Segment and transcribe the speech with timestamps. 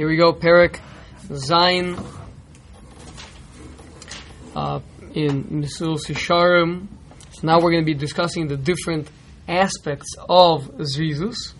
[0.00, 0.80] Here we go, Perik
[1.26, 1.94] Zain
[4.56, 4.80] uh,
[5.12, 6.86] in Mesilas Yesharim.
[7.32, 9.10] So now we're going to be discussing the different
[9.46, 11.52] aspects of Zrizus.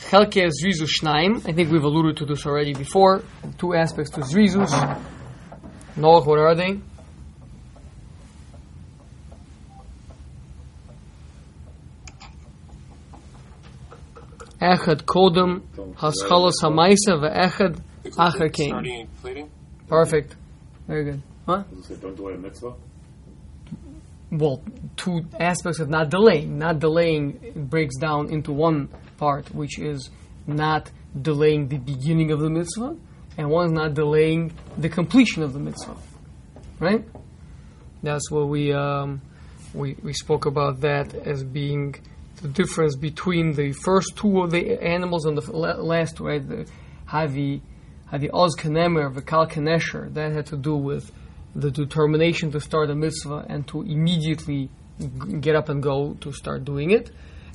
[0.00, 1.48] Chelke Zrizus Shnaim.
[1.48, 3.22] I think we've alluded to this already before.
[3.58, 4.72] Two aspects to Zrizus.
[5.96, 6.80] Noach, what are they?
[14.66, 15.62] Echad Kodem
[15.94, 17.80] Haschalos Hamaisa ve'echad
[18.16, 18.70] Acher Kain.
[18.70, 19.50] Starting and completing?
[19.88, 20.36] Perfect.
[20.88, 21.22] Very good.
[21.46, 21.62] Huh?
[21.70, 22.74] Does it say don't delay a mitzvah?
[24.32, 24.62] Well,
[24.96, 26.58] two aspects of not delaying.
[26.58, 30.10] Not delaying breaks down into one part, which is
[30.46, 32.96] not delaying the beginning of the mitzvah,
[33.38, 35.96] and one is not delaying the completion of the mitzvah.
[36.80, 37.04] Right?
[38.02, 39.22] That's what we um,
[39.74, 41.94] we we spoke about that as being
[42.42, 46.46] the difference between the first two of the animals and the last right?
[46.46, 46.66] The
[47.08, 47.60] Havi,
[48.12, 51.10] Havi Oz Kanemer, Vikal Kanesher, that had to do with
[51.54, 54.68] the determination to start a mitzvah and to immediately
[55.40, 57.10] get up and go to start doing it.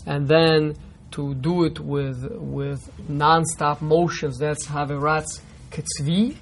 [0.06, 0.76] And then
[1.12, 6.38] to do it with with non-stop motions, that's Haveratz Ketzvi.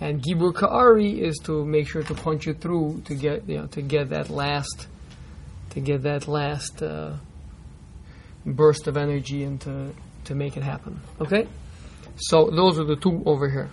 [0.00, 3.66] And Gibur Ka'ari is to make sure to punch it through to get you know
[3.68, 4.88] to get that last
[5.70, 7.14] to get that last uh,
[8.46, 9.92] burst of energy and to,
[10.24, 11.00] to make it happen.
[11.20, 11.46] Okay?
[12.16, 13.68] So those are the two over here.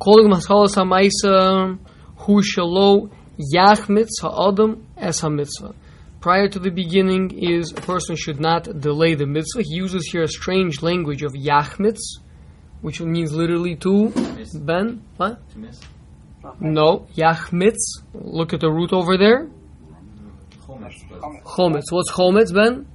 [0.00, 1.78] Kolig maschalas ha'maisa
[2.18, 3.10] hu shalo
[3.54, 5.74] yachmitz ha'adam es ha'mitzvah.
[6.20, 9.62] Prior to the beginning is a person should not delay the mitzvah.
[9.62, 11.98] He uses here a strange language of yachmitz,
[12.80, 14.12] which means literally to
[14.54, 15.02] ben.
[15.16, 15.48] What?
[15.50, 15.80] To miss.
[16.60, 18.02] No, yachmitz.
[18.14, 19.48] Look at the root over there.
[21.44, 21.90] Chometz.
[21.90, 22.86] What's chometz, Ben?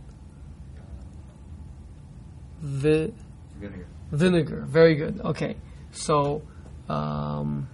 [2.61, 3.13] Vi-
[3.59, 3.87] vinegar.
[4.11, 4.65] vinegar.
[4.65, 5.21] Very good.
[5.21, 5.55] Okay.
[5.91, 6.41] So,
[6.89, 7.67] um,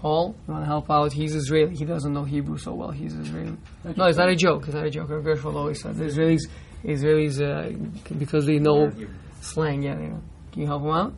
[0.00, 1.12] Paul, you want to help out?
[1.12, 1.74] He's Israeli.
[1.74, 2.90] He doesn't know Hebrew so well.
[2.90, 3.56] He's Israeli.
[3.96, 4.64] No, it's not a joke.
[4.66, 5.08] It's not a joke.
[5.10, 6.42] Rav Gershwin always said the Israelis,
[6.84, 8.92] Israelis, uh, because they know
[9.40, 9.82] slang.
[9.82, 10.22] Yeah, they know.
[10.52, 11.14] Can you help him out?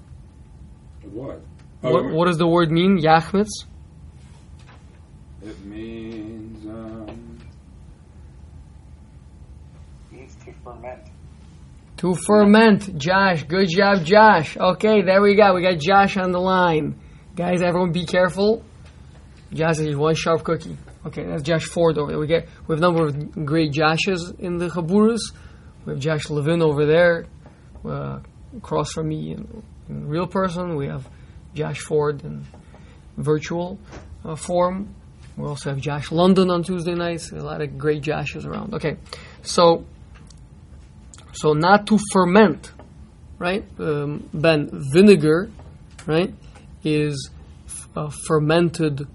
[1.10, 1.40] What?
[1.80, 2.98] What, what does the word mean?
[2.98, 3.48] Yachmitz.
[5.42, 7.38] It means um,
[10.10, 11.00] Needs to ferment.
[11.98, 12.98] To ferment.
[12.98, 13.44] Josh.
[13.44, 14.56] Good job, Josh.
[14.56, 15.54] Okay, there we go.
[15.54, 17.00] We got Josh on the line.
[17.34, 18.62] Guys, everyone be careful.
[19.52, 20.76] Josh is one sharp cookie.
[21.06, 22.20] Okay, that's Josh Ford over there.
[22.20, 25.20] We get we have a number of great Joshes in the Chaburas.
[25.86, 27.26] We have Josh Levin over there,
[27.84, 28.18] uh,
[28.56, 30.76] across from me in, in real person.
[30.76, 31.08] We have
[31.54, 32.44] Josh Ford in
[33.16, 33.78] virtual
[34.24, 34.94] uh, form.
[35.36, 37.32] We also have Josh London on Tuesday nights.
[37.32, 38.74] A lot of great Joshes around.
[38.74, 38.96] Okay,
[39.42, 39.86] so
[41.40, 42.72] so not to ferment,
[43.38, 43.64] right?
[43.78, 45.50] Um, ben vinegar,
[46.06, 46.32] right,
[46.84, 47.30] is
[47.96, 49.06] uh, fermented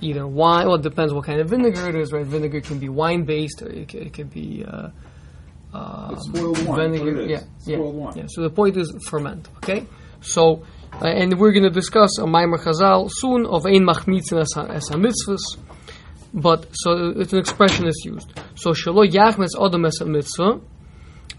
[0.00, 0.66] either wine.
[0.66, 2.26] Well, it depends what kind of vinegar it is, right?
[2.26, 4.88] Vinegar can be wine based, or it, it could be uh,
[5.72, 7.44] um, It's spoiled wine, Vinegar, what it is.
[7.66, 8.16] yeah, yeah, wine.
[8.16, 8.24] yeah.
[8.28, 9.48] So the point is ferment.
[9.58, 9.86] Okay,
[10.20, 10.64] so
[11.02, 14.96] uh, and we're going to discuss a Maimer Chazal soon of ein machmitzin as a-
[14.96, 15.42] mitzvahs.
[16.36, 18.28] But so it's an expression that's used.
[18.56, 20.60] So shelo yachmetz odom as a mitzvah,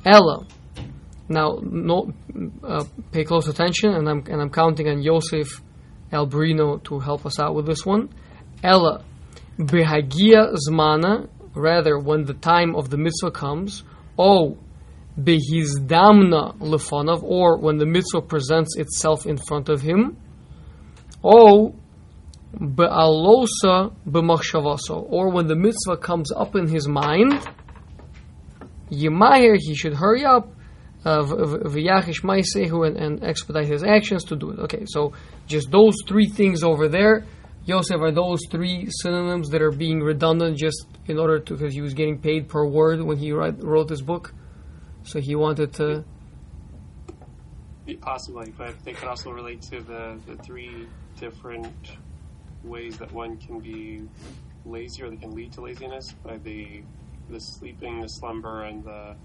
[0.05, 0.45] ella.
[1.27, 2.13] Now, no,
[2.63, 5.61] uh, pay close attention, and I'm and I'm counting on Yosef
[6.11, 8.09] Albrino to help us out with this one.
[8.63, 9.03] Ella,
[9.57, 13.83] behagia zmana, rather when the time of the mitzvah comes.
[14.17, 14.57] O,
[15.19, 20.17] behizdamna lefonov, or when the mitzvah presents itself in front of him.
[21.23, 21.73] O,
[22.53, 27.33] be'alosa b'machshavaso, or when the mitzvah comes up in his mind.
[28.91, 30.49] Yemahir, he should hurry up,
[31.05, 34.59] uh, v'yachish maisehu, and, and expedite his actions to do it.
[34.59, 35.13] Okay, so
[35.47, 37.25] just those three things over there.
[37.65, 41.81] Yosef, are those three synonyms that are being redundant just in order to, because he
[41.81, 44.33] was getting paid per word when he write, wrote this book?
[45.03, 46.03] So he wanted to.
[48.01, 50.87] Possibly, but they could also relate to the, the three
[51.19, 51.97] different
[52.63, 54.03] ways that one can be
[54.65, 56.83] lazy or they can lead to laziness by the
[57.29, 59.15] the sleeping, the slumber, and the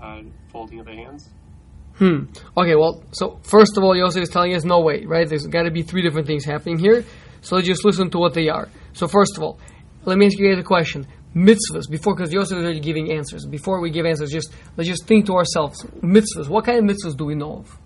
[0.00, 1.30] uh, folding of the hands.
[1.96, 2.24] Hmm.
[2.56, 5.28] Okay, well, so first of all, Yosef is telling us no way, right?
[5.28, 7.04] There's got to be three different things happening here.
[7.40, 8.68] So let's just listen to what they are.
[8.94, 9.60] So first of all,
[10.04, 11.06] let me ask you guys a question.
[11.36, 13.44] Mitzvahs, before, because Yosef is already giving answers.
[13.44, 15.82] Before we give answers, just let's just think to ourselves.
[16.00, 16.48] Mitzvahs.
[16.48, 17.78] What kind of mitzvahs do we know of?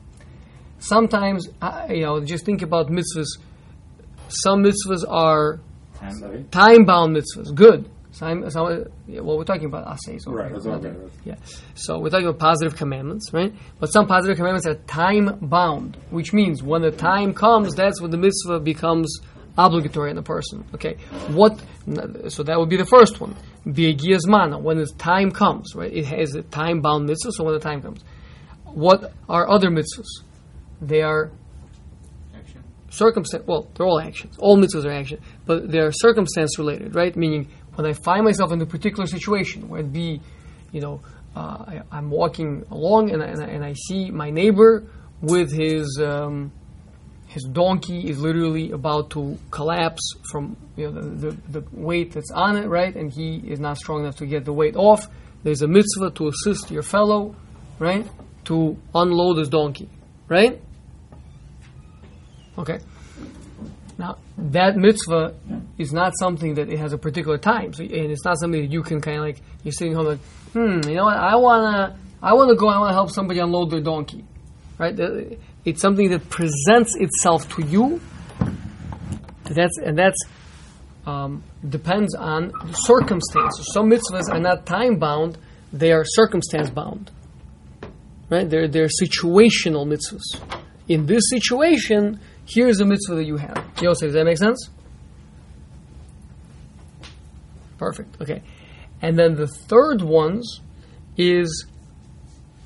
[0.79, 3.39] Sometimes, uh, you know, just think about mitzvahs.
[4.29, 5.61] Some mitzvahs are
[6.51, 7.55] time-bound mitzvahs.
[7.55, 10.27] Good, Some, some, yeah, well, we're talking about assays.
[10.27, 10.97] over Right, that's not okay.
[11.25, 11.37] Yeah.
[11.75, 13.55] So we're talking about positive commandments, right?
[13.79, 18.11] But some positive commandments are time bound, which means when the time comes, that's when
[18.11, 19.21] the mitzvah becomes
[19.57, 20.65] obligatory on the person.
[20.75, 20.97] Okay.
[21.29, 21.63] What?
[22.29, 23.37] So that would be the first one.
[23.65, 25.93] Biagias mana, when the time comes, right?
[25.93, 28.03] It has a time bound mitzvah, so when the time comes.
[28.65, 30.25] What are other mitzvahs?
[30.81, 31.31] They are
[32.37, 32.65] Action.
[32.91, 33.45] circumstance.
[33.47, 34.37] Well, they're all actions.
[34.39, 37.15] All mitzvahs are action, but they're circumstance related, right?
[37.17, 37.49] Meaning,
[37.79, 40.21] when I find myself in a particular situation, where it be,
[40.73, 41.01] you know,
[41.37, 44.85] uh, I, I'm walking along and I, and, I, and I see my neighbor
[45.23, 46.51] with his um,
[47.29, 52.33] his donkey is literally about to collapse from you know the, the, the weight that's
[52.33, 52.93] on it, right?
[52.97, 55.07] And he is not strong enough to get the weight off.
[55.45, 57.37] There's a mitzvah to assist your fellow,
[57.79, 58.05] right?
[58.47, 59.89] To unload his donkey,
[60.27, 60.61] right?
[62.59, 62.81] Okay.
[63.99, 65.35] Now that mitzvah
[65.77, 68.71] is not something that it has a particular time, so, and it's not something that
[68.71, 70.21] you can kind of like you're sitting home like,
[70.53, 71.17] hmm, you know what?
[71.17, 72.69] I wanna, I wanna go.
[72.69, 74.25] I wanna help somebody unload their donkey,
[74.79, 74.97] right?
[75.65, 78.01] It's something that presents itself to you.
[79.51, 80.19] That's and that's
[81.05, 83.73] um, depends on the circumstances.
[83.73, 85.39] Some mitzvahs are not time bound;
[85.73, 87.11] they are circumstance bound.
[88.31, 88.49] Right?
[88.49, 90.41] They're they're situational mitzvahs.
[90.87, 93.65] In this situation, here's a mitzvah that you have.
[93.81, 94.71] Yosef, does that make sense?
[97.79, 98.21] Perfect.
[98.21, 98.43] Okay.
[99.01, 100.61] And then the third ones
[101.17, 101.67] is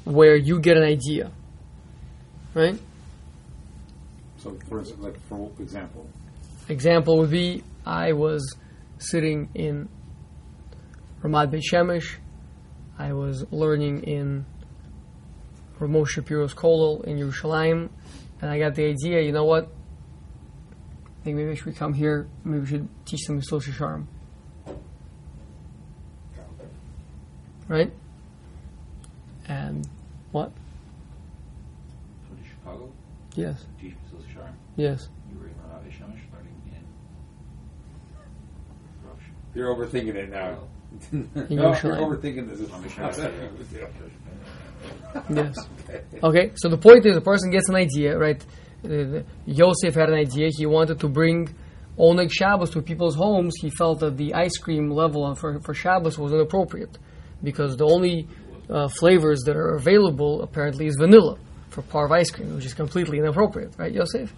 [0.04, 1.30] where you get an idea.
[2.54, 2.78] Right?
[4.38, 6.08] So, for like for example,
[6.68, 8.56] Example would be I was
[8.98, 9.88] sitting in
[11.22, 12.16] Ramat Beit Shemesh.
[12.98, 14.46] I was learning in
[15.80, 17.90] Ramosh Shapiro's Kollel in Yerushalayim,
[18.42, 19.22] and I got the idea.
[19.22, 19.64] You know what?
[21.20, 22.26] I think maybe I should come here.
[22.44, 24.08] Maybe we should teach some social charm,
[27.68, 27.92] right?
[29.48, 29.88] And
[30.32, 30.50] what?
[32.28, 32.92] For Chicago,
[33.34, 34.24] Yes, teach Mrs.
[34.34, 34.52] Sharm.
[34.76, 35.08] yes.
[35.32, 36.84] You were in Rav Shamish learning in
[39.08, 39.24] Rosh.
[39.54, 40.58] you're overthinking it now.
[41.12, 42.60] No, you're overthinking this.
[45.30, 45.54] Yes.
[46.22, 48.44] Okay, so the point is, the person gets an idea, right?
[48.84, 50.48] Uh, Yosef had an idea.
[50.56, 51.54] He wanted to bring
[51.98, 53.54] Oneg Shabbos to people's homes.
[53.60, 56.98] He felt that the ice cream level for, for Shabbos was inappropriate
[57.42, 58.26] because the only
[58.70, 61.38] uh, flavors that are available apparently is vanilla
[61.68, 64.32] for par of ice cream, which is completely inappropriate, right, Yosef?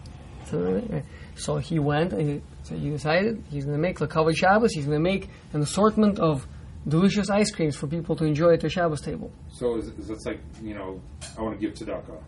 [1.37, 4.73] So, he went and he, so he decided he's going to make Lakavod Shabbos.
[4.73, 6.47] He's going to make an assortment of
[6.87, 9.33] delicious ice creams for people to enjoy at their Shabbos table.
[9.53, 11.01] So is, is it's like you know,
[11.39, 12.23] I want to give tzedakah.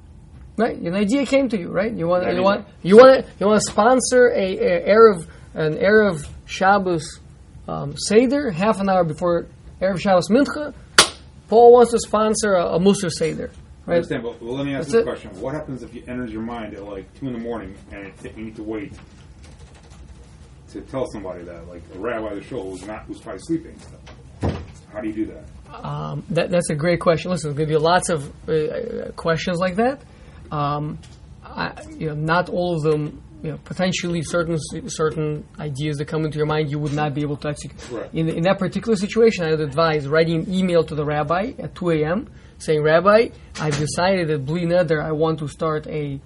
[0.58, 1.92] Right, an idea came to you, right?
[1.92, 5.74] You want, you want, you want, to, you want to sponsor a, a erev, an
[5.74, 7.20] erev Shabbos
[7.68, 9.48] um, seder half an hour before
[9.82, 10.72] erev Shabbos mincha.
[11.48, 13.50] Paul wants to sponsor a, a Musar seder,
[13.86, 15.04] I understand, but well, let me ask That's you a it.
[15.04, 15.40] question.
[15.40, 18.36] What happens if it enters your mind at like two in the morning and it,
[18.36, 18.92] you need to wait
[20.70, 23.78] to tell somebody that, like a rabbi of the show who's not who's probably sleeping?
[24.92, 25.84] How do you do that?
[25.84, 27.30] Um, that, that's a great question.
[27.30, 30.02] Listen, there's going to be lots of uh, uh, questions like that.
[30.50, 30.98] Um,
[31.44, 33.22] I, you know, not all of them.
[33.42, 37.20] You know, potentially certain certain ideas that come into your mind you would not be
[37.20, 37.90] able to execute.
[37.90, 38.12] Right.
[38.14, 41.74] In, in that particular situation, I would advise writing an email to the rabbi at
[41.74, 42.28] 2 a.m.
[42.58, 43.28] saying, "Rabbi,
[43.60, 46.18] I've decided that Bli Neder, I want to start a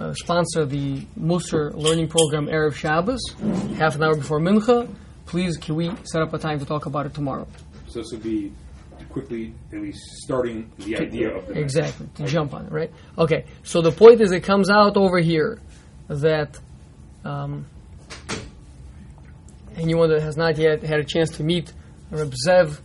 [0.00, 3.20] uh, sponsor the Musar learning program Erev Shabbos,
[3.76, 4.88] half an hour before Mincha.
[5.26, 7.46] Please, can we set up a time to talk about it tomorrow?"
[7.86, 8.52] So this would be
[9.10, 12.90] quickly at least starting the idea of the Exactly, to jump on it, right?
[13.18, 15.60] Okay, so the point is, it comes out over here
[16.08, 16.58] that
[17.24, 17.66] um,
[19.76, 21.72] anyone that has not yet had a chance to meet
[22.10, 22.80] Reb Zev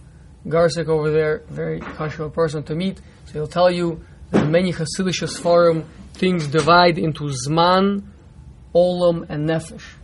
[0.45, 5.21] Garsik over there, very kosher person to meet, so he'll tell you that many Hasidic
[5.27, 8.03] sforim things divide into Zman,
[8.73, 9.96] Olam, and Nefesh.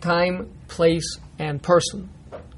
[0.00, 2.08] Time, place, and person,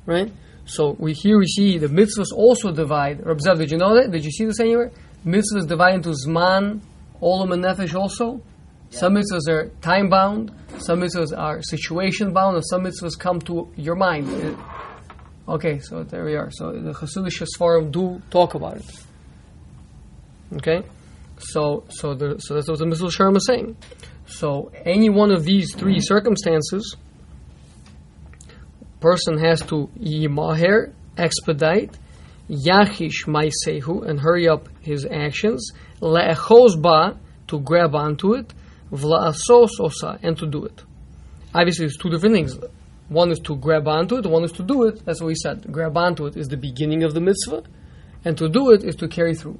[0.07, 0.33] right?
[0.67, 3.25] So we here we see the mitzvahs also divide.
[3.25, 4.11] Reb Zev, did you know that?
[4.11, 4.91] Did you see this anywhere?
[5.25, 6.81] Mitzvahs divide into Zman,
[7.23, 8.41] Olam, and Nefesh also.
[8.91, 13.69] Some mitzvahs are time bound, some mitzvahs are situation bound, and some mitzvahs come to
[13.77, 14.29] your mind.
[14.29, 14.55] Uh,
[15.49, 16.51] Okay, so there we are.
[16.51, 18.85] So the Hasidic Sfarim do talk about it.
[20.57, 20.83] Okay,
[21.39, 23.75] so so the so that's what the Mizul Sharm is saying.
[24.27, 26.95] So any one of these three circumstances,
[29.01, 31.97] person has to yimaher, expedite,
[32.49, 38.53] yachish maisehu, and hurry up his actions, le'echos ba, to grab onto it,
[38.91, 40.83] vla'asos osa, and to do it.
[41.55, 42.59] Obviously, it's two different things.
[43.09, 45.05] One is to grab onto it, one is to do it.
[45.05, 45.71] That's what we said.
[45.73, 47.63] Grab onto it is the beginning of the mitzvah,
[48.25, 49.59] and to do it is to carry through.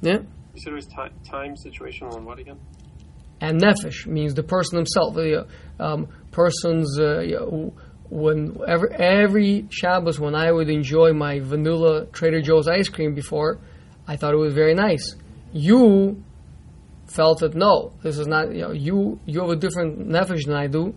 [0.00, 0.18] Yeah?
[0.54, 2.58] You said it was ti- time, situational, and what again?
[3.40, 5.14] And nefesh means the person himself.
[5.14, 5.46] The
[5.78, 7.22] um, person's uh,
[8.08, 13.58] when every, every Shabbos when I would enjoy my vanilla Trader Joe's ice cream before,
[14.06, 15.16] I thought it was very nice.
[15.52, 16.22] You
[17.06, 18.54] felt that no, this is not.
[18.54, 20.94] You know, you you have a different nefesh than I do.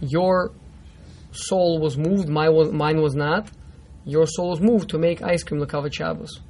[0.00, 0.52] Your
[1.32, 2.28] soul was moved.
[2.28, 3.50] My was mine was not.
[4.04, 6.40] Your soul was moved to make ice cream lekavod Shabbos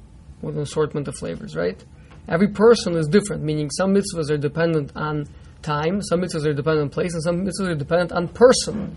[0.41, 1.83] with an assortment of flavors, right?
[2.29, 5.25] Every person is different, meaning some mitzvahs are dependent on
[5.63, 8.95] time, some mitzvahs are dependent on place, and some mitzvahs are dependent on person.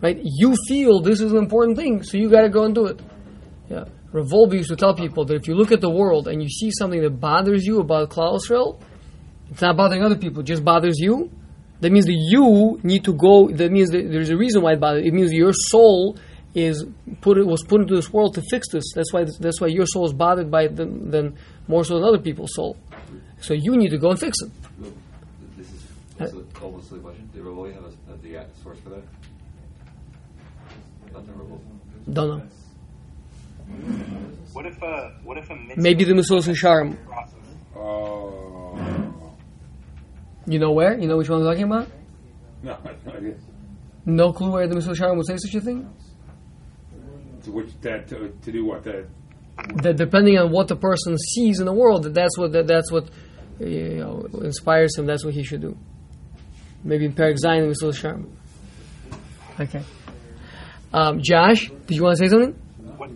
[0.00, 0.18] Right?
[0.22, 3.00] You feel this is an important thing, so you got to go and do it.
[3.68, 3.84] Yeah.
[4.12, 6.48] Rav Wolbe used to tell people that if you look at the world and you
[6.48, 8.80] see something that bothers you about Klal Yisrael,
[9.50, 11.30] it's not bothering other people, it just bothers you.
[11.80, 13.48] That means that you need to go.
[13.48, 15.06] That means that there's a reason why it bothers.
[15.06, 16.18] It means your soul
[16.54, 16.84] is
[17.20, 18.84] put it was put into this world to fix this.
[18.94, 21.36] That's why that's why your soul is bothered by it than, than
[21.68, 22.76] more so than other people's soul.
[23.40, 24.50] So you need to go and fix it.
[24.80, 24.94] Look,
[25.56, 25.86] This is
[26.20, 27.30] also almost a silly question.
[27.32, 29.02] Did Rav Wolbe have a, have the uh, source for that?
[31.12, 31.60] Not the Revoli.
[32.12, 32.42] Don't know.
[34.52, 36.96] What if a what if a mitzvah Maybe the Mesilas Yesharim.
[37.06, 37.36] process?
[37.76, 39.30] Uh,
[40.46, 40.98] You know where?
[40.98, 41.88] You know which one I'm talking about?
[42.62, 43.34] no, I have no idea.
[44.06, 45.88] No clue where the Mesilas Yesharim would say such a thing.
[47.44, 49.06] To which that to, to do what that
[49.82, 52.90] That depending on what the person sees in the world, that that's what that, that's
[52.92, 53.10] what
[53.58, 55.06] you know, inspires him.
[55.06, 55.76] That's what he should do.
[56.82, 58.30] Maybe in Perak Zion, the Mesilas Yesharim.
[59.60, 59.82] Okay.
[60.92, 62.52] Um, Josh, did you want to say something?
[62.96, 63.10] What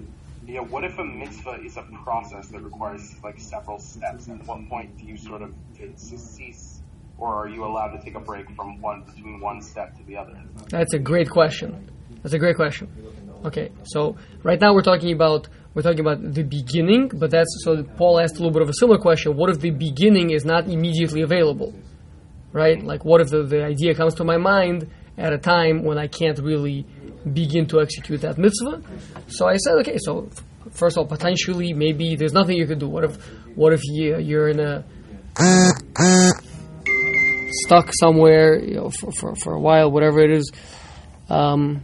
[0.47, 4.29] yeah, what if a mitzvah is a process that requires like several steps?
[4.29, 5.55] At what point do you sort of
[5.97, 6.83] cease,
[7.19, 10.17] or are you allowed to take a break from one between one step to the
[10.17, 10.39] other?
[10.69, 11.91] That's a great question.
[12.23, 12.89] That's a great question.
[13.45, 17.83] Okay, so right now we're talking about we're talking about the beginning, but that's so
[17.83, 19.37] Paul asked a little bit of a similar question.
[19.37, 21.75] What if the beginning is not immediately available?
[22.53, 22.83] Right?
[22.83, 26.07] Like what if the, the idea comes to my mind at a time when I
[26.07, 26.87] can't really
[27.33, 28.81] begin to execute that mitzvah?
[29.29, 30.31] So I said, okay, so
[30.71, 32.89] first of all, potentially maybe there's nothing you could do.
[32.89, 33.17] What if
[33.57, 34.85] what if you, you're in a
[37.67, 40.51] stuck somewhere, you know, for, for, for a while, whatever it is.
[41.29, 41.83] Um,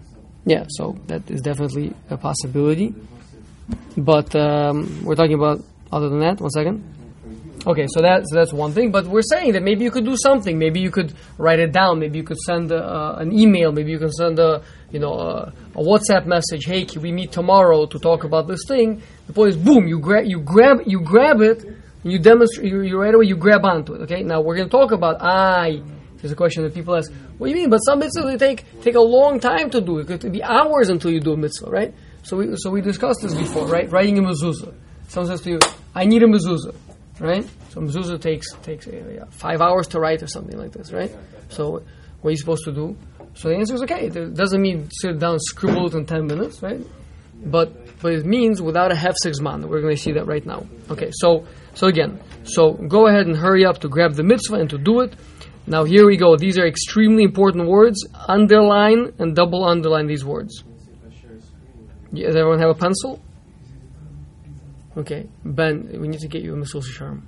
[0.50, 2.92] yeah, so that is definitely a possibility.
[3.96, 6.40] But um, we're talking about other than that.
[6.40, 6.76] One second.
[7.66, 8.90] Okay, so that's that's one thing.
[8.90, 10.58] But we're saying that maybe you could do something.
[10.58, 12.00] Maybe you could write it down.
[12.00, 13.70] Maybe you could send uh, an email.
[13.70, 16.64] Maybe you can send a you know a, a WhatsApp message.
[16.64, 19.02] Hey, can we meet tomorrow to talk about this thing?
[19.28, 19.86] The point is, boom!
[19.86, 21.64] You grab you grab you grab it.
[22.02, 22.66] You demonstrate.
[22.66, 24.00] You, you right away you grab onto it.
[24.02, 24.22] Okay.
[24.24, 25.82] Now we're going to talk about I.
[26.20, 27.10] There's a question that people ask.
[27.38, 27.70] What do you mean?
[27.70, 29.98] But some mitzvahs they take take a long time to do.
[29.98, 31.94] It could be hours until you do a mitzvah, right?
[32.22, 33.90] So we so we discussed this before, right?
[33.90, 34.74] Writing a mezuzah.
[35.08, 35.58] Someone says to you,
[35.94, 36.74] "I need a mezuzah,"
[37.18, 37.46] right?
[37.70, 41.10] So mezuzah takes takes uh, five hours to write or something like this, right?
[41.48, 41.82] So
[42.20, 42.96] what are you supposed to do?
[43.34, 44.06] So the answer is okay.
[44.06, 46.80] It doesn't mean sit down scribble it in ten minutes, right?
[47.42, 49.64] But but it means without a hefsek zman.
[49.66, 50.66] We're going to see that right now.
[50.90, 54.70] Okay, so so again, so go ahead and hurry up to grab the mitzvah and
[54.70, 55.14] to do it.
[55.70, 56.36] Now here we go.
[56.36, 58.04] These are extremely important words.
[58.26, 60.64] Underline and double underline these words.
[62.12, 63.22] Yeah, Does everyone have a pencil?
[64.96, 67.22] Okay, Ben, we need to get you a Mesilas Yesharim.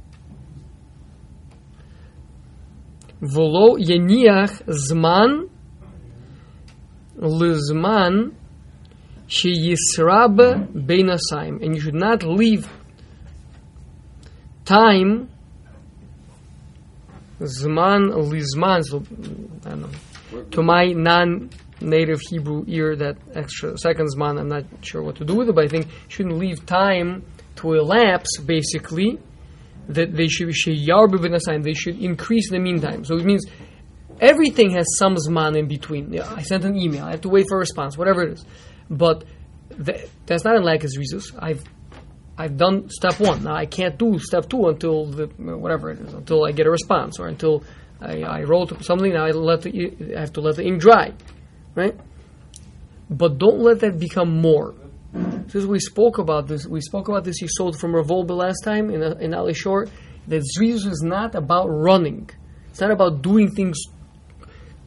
[3.20, 5.48] Volo yeniach zman
[7.16, 8.34] lizman
[9.28, 10.36] sheyisrab
[10.88, 12.68] beinasayim, and you should not leave
[14.64, 15.31] time
[17.42, 18.84] zman lizman.
[18.84, 19.02] So
[19.66, 20.42] I don't know.
[20.52, 25.34] To my non-native Hebrew ear, that extra second zman, I'm not sure what to do
[25.34, 27.24] with it, but I think shouldn't leave time
[27.56, 28.38] to elapse.
[28.38, 29.18] Basically,
[29.88, 30.48] that they should.
[30.48, 33.04] They should increase in the meantime.
[33.04, 33.44] So it means
[34.20, 36.12] everything has some zman in between.
[36.12, 37.04] Yeah, I sent an email.
[37.04, 38.44] I have to wait for a response, whatever it is.
[38.88, 39.24] But
[39.84, 40.90] th- that's not in lack of.
[41.38, 41.62] I've
[42.36, 43.44] I've done step one.
[43.44, 46.70] Now I can't do step two until the whatever it is, until I get a
[46.70, 47.62] response or until
[48.00, 49.12] I, I wrote something.
[49.12, 51.12] Now I let the, I have to let the ink dry,
[51.74, 51.94] right?
[53.10, 54.74] But don't let that become more.
[55.48, 57.42] Since we spoke about this, we spoke about this.
[57.42, 59.86] You sold from Rav Wolbe last time in in Alei Shur.
[60.28, 62.30] That Zrizus is not about running.
[62.70, 63.76] It's not about doing things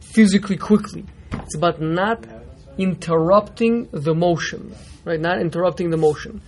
[0.00, 1.04] physically quickly.
[1.32, 2.26] It's about not
[2.78, 4.74] interrupting the motion,
[5.04, 5.20] right?
[5.20, 6.40] Not interrupting the motion.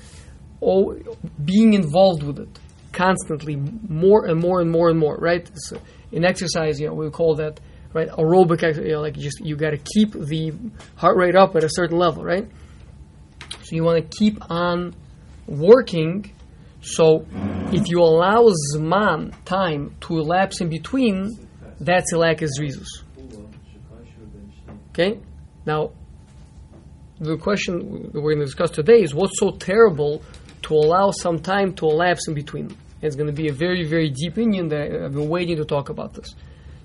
[0.61, 0.99] Or
[1.45, 2.59] being involved with it
[2.93, 5.49] constantly, more and more and more and more, right?
[5.55, 7.61] So in exercise, you know, we call that
[7.93, 8.09] right?
[8.09, 10.53] Aerobic, you know, like just you got to keep the
[10.97, 12.49] heart rate up at a certain level, right?
[13.63, 14.95] So you want to keep on
[15.47, 16.33] working.
[16.81, 17.27] So
[17.73, 21.49] if you allow zman time to elapse in between,
[21.81, 22.87] that's ilak rizus.
[24.91, 25.21] Okay.
[25.67, 25.93] Now,
[27.21, 30.23] the question we're going to discuss today is what's so terrible
[30.69, 32.77] to allow some time to elapse in between.
[33.01, 35.89] It's going to be a very, very deep Indian that I've been waiting to talk
[35.89, 36.35] about this.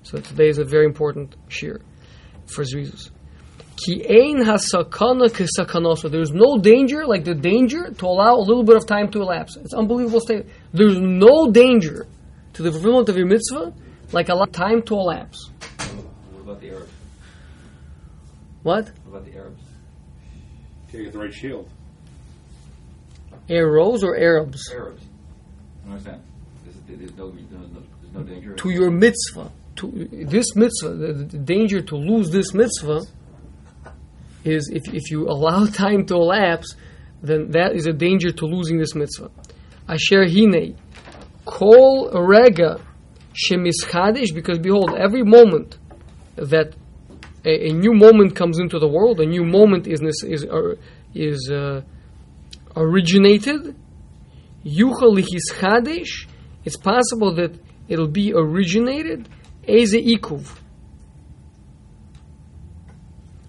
[0.04, 1.80] So today is a very important shir
[2.46, 3.10] for Zrizus.
[3.76, 6.10] Ki ein hasakana kisakanoso.
[6.10, 9.56] There's no danger like the danger to allow a little bit of time to elapse.
[9.56, 10.48] It's unbelievable statement.
[10.72, 12.06] There's no danger
[12.54, 13.74] to the fulfillment of your mitzvah
[14.12, 15.50] like a allow time to elapse.
[16.32, 16.92] What about the Arabs?
[18.62, 18.84] What?
[19.04, 19.62] What about the Arabs?
[20.88, 21.68] Okay, get the right shield.
[23.48, 24.70] Arrows or Arabs?
[24.72, 25.02] Arabs.
[25.86, 26.22] Understand.
[26.64, 28.54] There's, there's, no, there's, no, no danger.
[28.54, 29.50] To your mitzvah.
[29.76, 33.02] To this mitzvah, the, the danger to lose this mitzvah
[34.44, 36.76] is if, if you allow time to elapse,
[37.22, 39.30] then that is a danger to losing this mitzvah.
[39.88, 40.76] Asher hine,
[41.44, 42.80] kol rega
[43.34, 45.78] shemischadish, because behold, every moment
[46.36, 46.74] that
[47.44, 50.74] a, a new moment comes into the world, a new moment is is uh,
[51.14, 51.82] is uh,
[52.76, 53.76] originated.
[54.64, 56.26] Yuchal lichischadish,
[56.64, 59.28] it's possible that it'll be originated
[59.66, 60.60] eze ikuv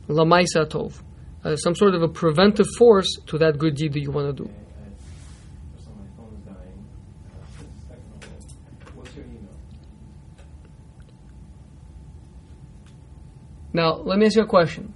[0.07, 1.01] lamaisa tov,
[1.43, 4.43] uh, some sort of a preventive force to that good deed that you want to
[4.43, 4.49] do.
[13.73, 14.93] Now, let me ask you a question.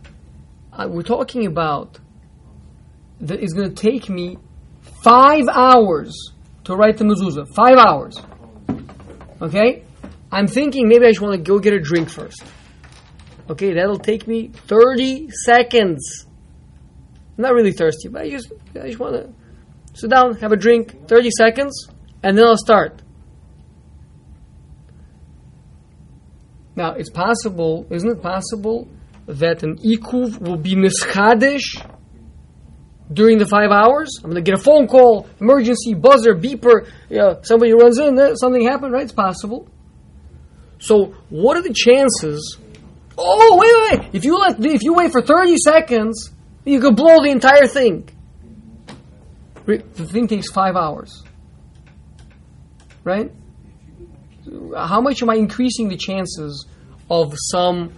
[0.72, 2.00] Uh, we're talking about
[3.22, 4.38] that it's going to take me
[5.04, 6.34] five hours
[6.66, 7.48] to write the mezuzah.
[7.54, 8.16] Five hours.
[9.42, 9.84] Okay?
[10.32, 12.44] I'm thinking maybe I just want to go get a drink first.
[13.50, 16.28] Okay, that'll take me 30 seconds.
[17.38, 19.34] I'm not really thirsty, but I just, I just want to
[20.00, 21.88] sit down, have a drink, 30 seconds,
[22.22, 23.02] and then I'll start.
[26.76, 28.88] Now, it's possible, isn't it possible
[29.26, 31.84] that an ikuv will be nischadesh
[33.12, 34.10] during the five hours?
[34.18, 38.18] I'm going to get a phone call, emergency, buzzer, beeper, you know, somebody runs in,
[38.20, 39.04] eh, something happened, right?
[39.04, 39.68] It's possible.
[40.80, 42.58] So, what are the chances?
[43.18, 44.16] Oh, wait, wait, wait!
[44.16, 46.32] If you let, if you wait for 30 seconds,
[46.64, 48.08] you could blow the entire thing.
[49.66, 51.24] The thing takes five hours.
[53.04, 53.32] Right?
[54.76, 56.66] How much am I increasing the chances
[57.10, 57.94] of some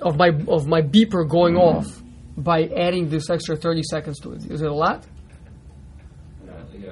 [0.00, 2.02] of my of my beeper going off
[2.36, 4.50] by adding this extra 30 seconds to it?
[4.50, 5.04] Is it a lot?
[6.44, 6.52] Yeah.
[6.78, 6.90] yeah.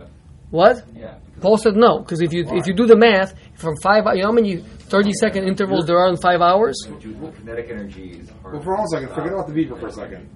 [0.51, 0.85] What?
[0.95, 1.19] Yeah.
[1.41, 4.29] Paul said no, because if you if you do the math from five, you know
[4.29, 6.77] how many 30 second intervals there are in five hours?
[6.87, 8.55] Kinetic energy is hard.
[8.55, 10.29] Well, for all a second, forget about the beeper for a second.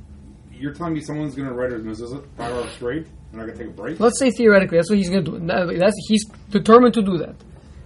[0.50, 3.06] You're telling me someone's going to write a mezuzah five hours straight?
[3.30, 4.00] They're not going to take a break?
[4.00, 5.78] Let's say theoretically, that's what he's going to do.
[5.78, 7.36] That's he's determined to do that,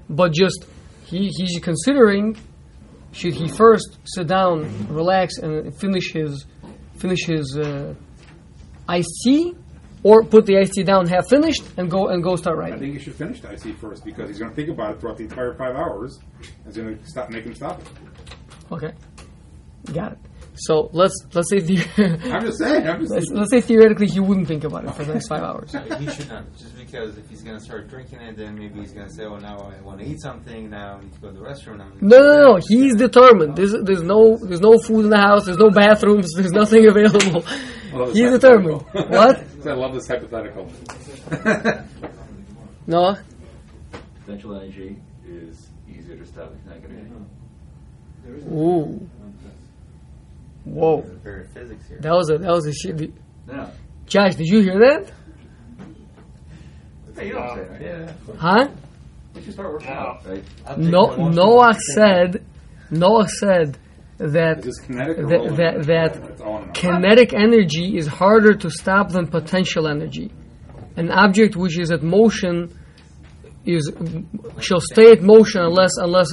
[0.09, 0.65] but just
[1.05, 2.39] he he's considering
[3.13, 6.47] should he first sit down, relax, and finish his
[7.03, 7.95] finish his uh,
[9.25, 9.55] tea,
[10.05, 12.75] or put the IC down half finished and go and go start writing.
[12.75, 15.01] I think you should finish the IC first because he's going to think about it
[15.01, 16.19] throughout the entire five hours.
[16.39, 17.89] and It's going to stop, make him stop it.
[18.71, 18.93] Okay,
[19.93, 20.19] got it.
[20.55, 21.79] So let's let's say the,
[22.33, 22.87] I'm just saying.
[22.87, 25.43] I'm just let's, let's say theoretically he wouldn't think about it for the next five
[25.43, 25.73] hours.
[25.99, 26.45] he should not.
[26.59, 29.25] Just because if he's going to start drinking it, then maybe he's going to say,
[29.25, 30.69] "Oh, now I want to eat something.
[30.69, 32.61] Now I need to go to the restroom." Now I No, no, no.
[32.69, 33.57] He's determined.
[33.57, 35.47] There's, there's no there's no food in the house.
[35.47, 36.31] There's no bathrooms.
[36.37, 37.45] There's nothing available.
[37.47, 38.83] I love this He's determined.
[38.83, 39.11] hypothetical.
[39.11, 39.67] What?
[39.67, 40.71] I love this hypothetical.
[42.87, 43.17] No.
[44.21, 47.11] Potential energy is easier to stop than kinetic
[48.27, 48.45] energy.
[48.51, 49.09] Ooh.
[50.65, 51.03] Whoa.
[51.23, 51.99] Very physics here.
[52.01, 53.13] That was a that was a shit.
[53.47, 53.71] No.
[54.07, 55.13] Josh, did you hear that?
[57.17, 57.81] Hey, you don't say that.
[57.81, 58.35] Yeah.
[58.39, 58.69] Huh?
[59.35, 60.45] We should start working out, right?
[60.79, 61.29] No.
[61.29, 62.45] Noah said.
[62.91, 63.79] Noah said
[64.19, 66.73] that Is this kinetic that that, that That's all I wanna know.
[66.73, 70.31] kinetic energy is harder to stop than potential energy.
[70.97, 72.79] An object which is at motion
[73.65, 73.91] is
[74.61, 76.29] shall stay at motion unless unless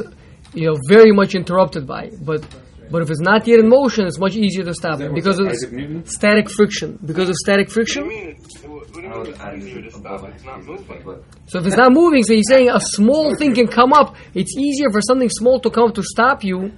[0.53, 2.25] you know very much interrupted by it.
[2.25, 2.45] But
[2.91, 5.47] but if it's not yet in motion, it's much easier to stop it because of
[5.47, 6.05] Isaac Newton?
[6.05, 6.97] static friction.
[7.05, 8.07] Because of static What do you friction.
[8.07, 8.35] mean?
[8.39, 10.23] It's, what do you mean it's easier to stop?
[10.29, 11.01] It's not moving.
[11.05, 14.15] But So if it's not moving, so he's saying a small thing can come up.
[14.33, 16.71] It's easier for something small to come up to stop you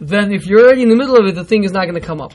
[0.00, 2.00] than if you're already in the middle of it, the thing is not going to
[2.00, 2.32] come up.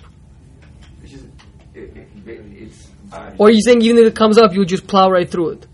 [3.12, 5.68] uh, Or you're saying even if it comes up, you'll just plow right through it.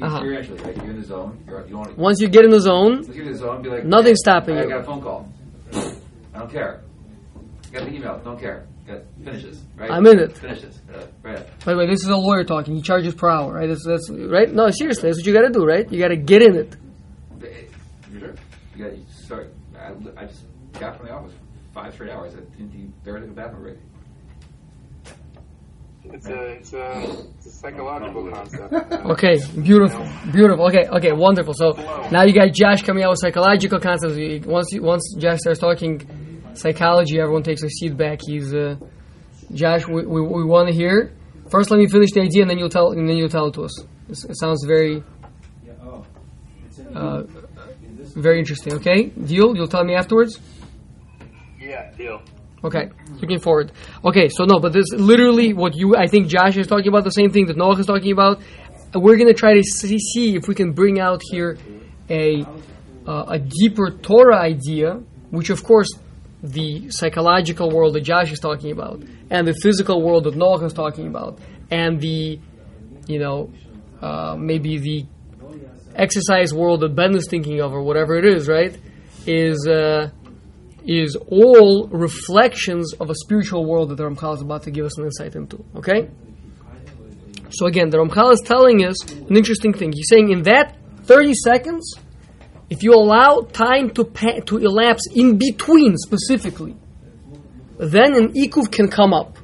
[0.00, 0.20] Uh-huh.
[0.20, 0.76] experientially, right?
[0.76, 1.38] You're in the zone.
[1.46, 3.68] You're, you want to Once you get in the zone, look at the zone be
[3.68, 4.66] like, Nothing's stopping I you.
[4.66, 5.28] I got a phone call.
[6.34, 6.80] I don't care.
[7.72, 8.20] Got the email.
[8.22, 8.66] Don't care.
[8.86, 9.62] Got finish this.
[9.76, 9.90] Right.
[9.90, 10.36] I'm in it.
[10.36, 10.80] Finishes.
[10.92, 11.58] Uh, right.
[11.64, 12.74] By the way, this is a lawyer talking.
[12.74, 13.68] He charges per hour, right?
[13.68, 14.52] That's, that's right.
[14.52, 15.90] No, seriously, that's what you got to do, right?
[15.90, 16.76] You got to get in it.
[18.12, 18.34] You sure?
[18.76, 18.96] You got.
[18.96, 19.54] You start.
[19.78, 20.42] I, I just
[20.78, 21.32] got from the office
[21.72, 22.34] five straight hours.
[22.34, 23.78] I didn't even barely took a bathroom break.
[26.04, 28.74] It's a it's a, it's a psychological concept.
[29.12, 30.66] Okay, beautiful, beautiful.
[30.66, 31.54] Okay, okay, wonderful.
[31.54, 31.70] So
[32.10, 34.16] now you got Josh coming out with psychological concepts.
[34.46, 36.00] Once you, once Josh starts talking
[36.54, 38.20] psychology, everyone takes a seat back.
[38.26, 38.76] He's uh,
[39.52, 39.86] Josh.
[39.86, 41.12] We, we, we want to hear.
[41.50, 43.54] First, let me finish the idea, and then you'll tell and then you'll tell it
[43.54, 43.84] to us.
[44.08, 45.02] It's, it sounds very
[46.94, 47.22] uh,
[48.14, 48.74] very interesting.
[48.74, 49.56] Okay, deal.
[49.56, 50.40] You'll tell me afterwards.
[51.58, 52.22] yeah, deal.
[52.64, 53.72] Okay, looking forward.
[54.04, 57.10] Okay, so no, but this literally what you I think Josh is talking about the
[57.10, 58.40] same thing that Noah is talking about.
[58.94, 61.58] We're gonna try to see, see if we can bring out here
[62.08, 62.44] a
[63.06, 65.88] uh, a deeper Torah idea, which of course
[66.42, 70.72] the psychological world that Josh is talking about, and the physical world that Noah is
[70.72, 71.38] talking about,
[71.70, 72.38] and the
[73.06, 73.50] you know
[74.00, 75.06] uh, maybe the
[75.94, 78.76] exercise world that Ben is thinking of, or whatever it is, right?
[79.26, 80.10] Is uh,
[80.84, 84.98] is all reflections of a spiritual world that the Ramchal is about to give us
[84.98, 85.64] an insight into.
[85.76, 86.10] Okay?
[87.50, 89.92] So again, the Ramchal is telling us an interesting thing.
[89.92, 91.94] He's saying in that 30 seconds,
[92.72, 96.74] if you allow time to pa- to elapse in between specifically,
[97.78, 99.36] then an ikuv can come up.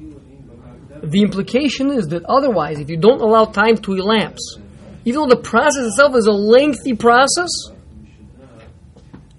[1.03, 4.57] The implication is that otherwise, if you don't allow time to elapse,
[5.05, 7.51] even though the process itself is a lengthy process,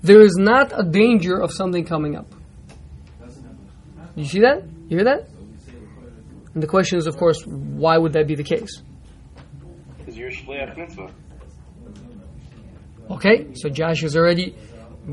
[0.03, 2.29] there is not a danger of something coming up.
[4.14, 4.62] You see that?
[4.88, 5.29] You hear that?
[6.55, 8.83] And the question is, of course, why would that be the case?
[9.98, 10.31] Because you're
[10.76, 11.11] mitzvah.
[13.11, 14.55] Okay, so Josh is already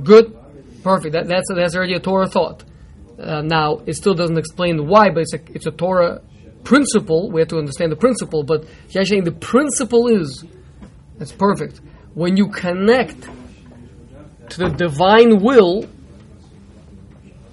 [0.04, 0.38] good,
[0.84, 1.14] perfect.
[1.14, 2.64] That, that's that's already a Torah thought.
[3.20, 6.22] Uh, now it still doesn't explain why, but it's a it's a Torah
[6.64, 7.32] principle.
[7.32, 8.44] We have to understand the principle.
[8.44, 10.46] But Josh saying the principle is
[11.18, 11.82] that's perfect.
[12.14, 13.28] When you connect
[14.50, 15.88] to the divine will,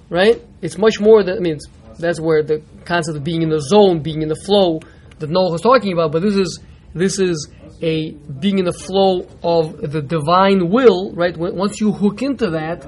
[0.09, 0.41] right?
[0.61, 1.59] It's much more than I mean.
[1.97, 4.81] That's where the concept of being in the zone, being in the flow
[5.19, 6.11] that Noah was talking about.
[6.11, 6.59] But this is
[6.95, 7.49] this is
[7.81, 11.35] a being in the flow of the divine will, right?
[11.37, 12.87] Once you hook into that,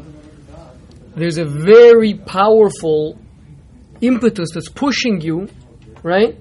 [1.13, 3.19] there's a very powerful
[4.01, 5.49] impetus that's pushing you,
[6.03, 6.39] right?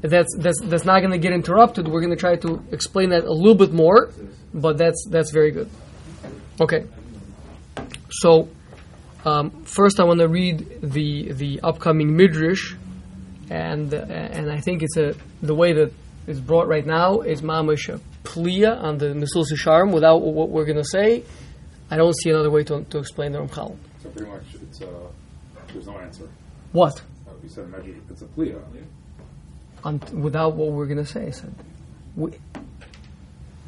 [0.00, 1.88] That's that's that's not going to get interrupted.
[1.88, 4.10] We're going to try to explain that a little bit more,
[4.54, 5.68] but that's that's very good.
[6.60, 6.86] Okay.
[8.10, 8.48] So,
[9.24, 12.76] um, first I want to read the the upcoming midrash,
[13.50, 15.92] and uh, and I think it's a the way that
[16.28, 20.66] it's brought right now is mamish a plia on the Mesul Sharm without what we're
[20.66, 21.24] going to say.
[21.90, 23.76] I don't see another way to, to explain the Ramchal.
[24.02, 24.88] So pretty much, it's uh,
[25.72, 26.28] there's no answer.
[26.72, 27.00] What?
[27.26, 28.60] Uh, you said imagine it's a plia.
[29.84, 31.54] On, without what we're going to say, I said.
[32.14, 32.32] We,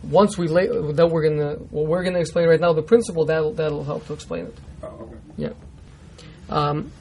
[0.02, 2.82] once we lay, that we're going to what we're going to explain right now, the
[2.82, 4.58] principle that'll that'll help to explain it.
[4.82, 5.16] Oh, okay.
[5.38, 5.50] Yeah.
[6.50, 6.92] Um,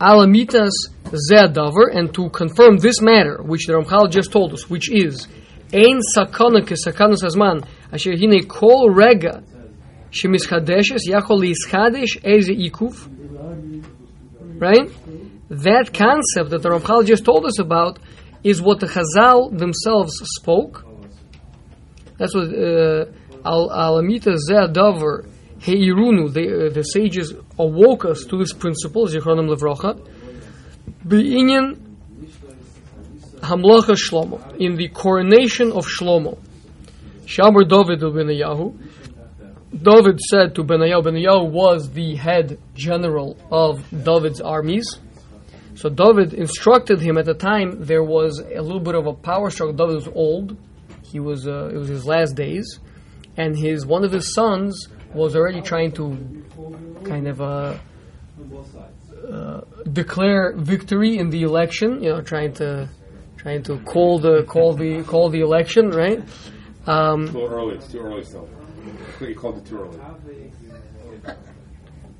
[0.00, 0.72] Alamitas
[1.30, 5.26] Zedavar, and to confirm this matter, which the Ramchal just told us, which is
[5.72, 9.42] Ein sakana kesakanas azman, asher hine kol rega
[10.10, 12.94] shemischadeshes yachol lischadesh eze ikuv.
[14.60, 14.88] Right?
[15.50, 17.98] That concept that the Ramchal just told us about
[18.44, 20.84] is what the Chazal themselves spoke.
[22.16, 23.06] That's what uh,
[23.44, 25.28] Al Alamita Zedavar
[25.60, 29.96] Heirunu, the, uh, the sages awoke us to this principle, Zichronim Levrocha,
[31.06, 31.78] Be'inyan
[33.40, 36.38] Hamlacha Shlomo, in the coronation of Shlomo.
[37.24, 38.78] Shamar David Benayahu.
[39.70, 44.98] David said to Benayahu, Benayahu was the head general of David's armies.
[45.74, 49.50] So David instructed him at the time there was a little bit of a power
[49.50, 49.74] struggle.
[49.74, 50.56] David was old.
[51.02, 52.80] He was uh, it was his last days,
[53.36, 56.44] and his one of his sons was already trying to
[57.04, 57.78] kind of uh,
[59.30, 59.60] uh,
[59.92, 62.02] declare victory in the election.
[62.02, 62.88] You know, trying to
[63.36, 66.20] trying to call the call the call the election, right?
[66.86, 67.74] Um, It's a early.
[67.76, 68.48] It's too early still.
[69.20, 69.98] I you called it too early.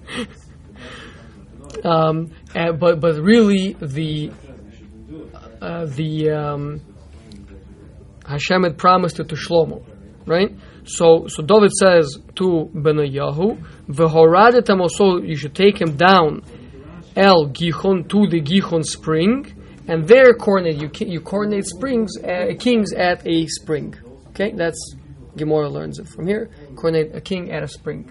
[1.84, 4.32] um, uh, but but really the
[5.60, 6.80] uh, the um,
[8.26, 9.84] Hashem had promised it to Shlomo,
[10.26, 10.50] right?
[10.86, 16.42] So so David says to Benayahu, "V'horadetem also you should take him down
[17.16, 19.52] El Gihon to the Gihon spring,
[19.88, 23.94] and there coordinate you you coordinate springs uh, kings at a spring.
[24.28, 24.96] Okay, that's
[25.36, 26.50] Gemara learns it from here.
[26.76, 28.10] Coordinate a king at a spring.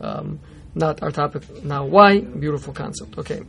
[0.00, 0.40] Um,
[0.74, 1.84] not our topic now.
[1.84, 2.20] Why?
[2.20, 3.18] Beautiful concept.
[3.18, 3.40] Okay.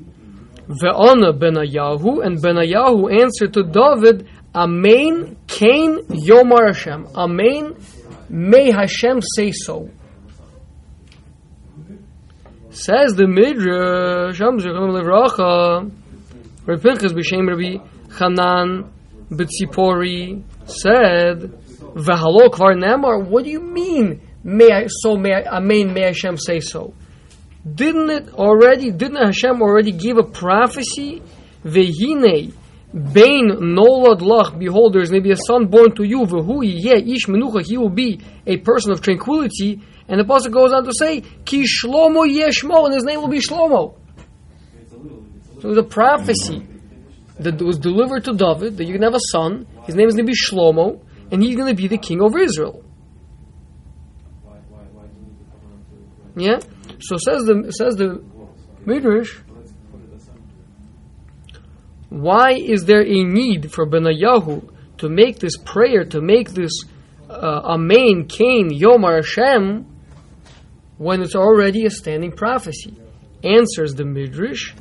[0.67, 7.07] Ve'ona Benayahu, and Benayahu answered to David, Amen, Cain, Yomar Hashem.
[7.15, 7.75] Amen,
[8.29, 9.89] may Hashem say so.
[12.71, 14.39] Says the Midrash,
[16.65, 17.83] Rabbi Pinchas b'Shem Rabbi
[18.17, 18.91] Hanan
[19.31, 25.93] b'Tzipori said, V'halo kvar nemar, what do you mean, may I, so may I, Amen,
[25.93, 26.93] may Hashem say so?
[27.73, 31.21] Didn't it already, didn't Hashem already give a prophecy?
[31.65, 32.53] Vehine,
[32.91, 37.27] Bain nolad lach, behold, there is maybe a son born to you, v'hu yeh ish
[37.27, 39.81] menucha, he will be a person of tranquility.
[40.07, 43.39] And the pasuk goes on to say, Ki Shlomo Yeshmo, and his name will be
[43.39, 43.95] Shlomo.
[45.61, 46.65] So it was a prophecy
[47.39, 50.15] that was delivered to David that you're going to have a son, his name is
[50.15, 50.99] going to be Shlomo,
[51.31, 52.83] and he's going to be the king over Israel.
[56.35, 56.59] Yeah?
[57.01, 58.23] So says the says the
[58.85, 59.37] Midrash,
[62.09, 66.71] why is there a need for Benayahu to make this prayer, to make this
[67.29, 69.85] uh, Amen, Cain, Yomar Hashem,
[70.97, 72.95] when it's already a standing prophecy?
[73.43, 74.73] Answers the Midrash,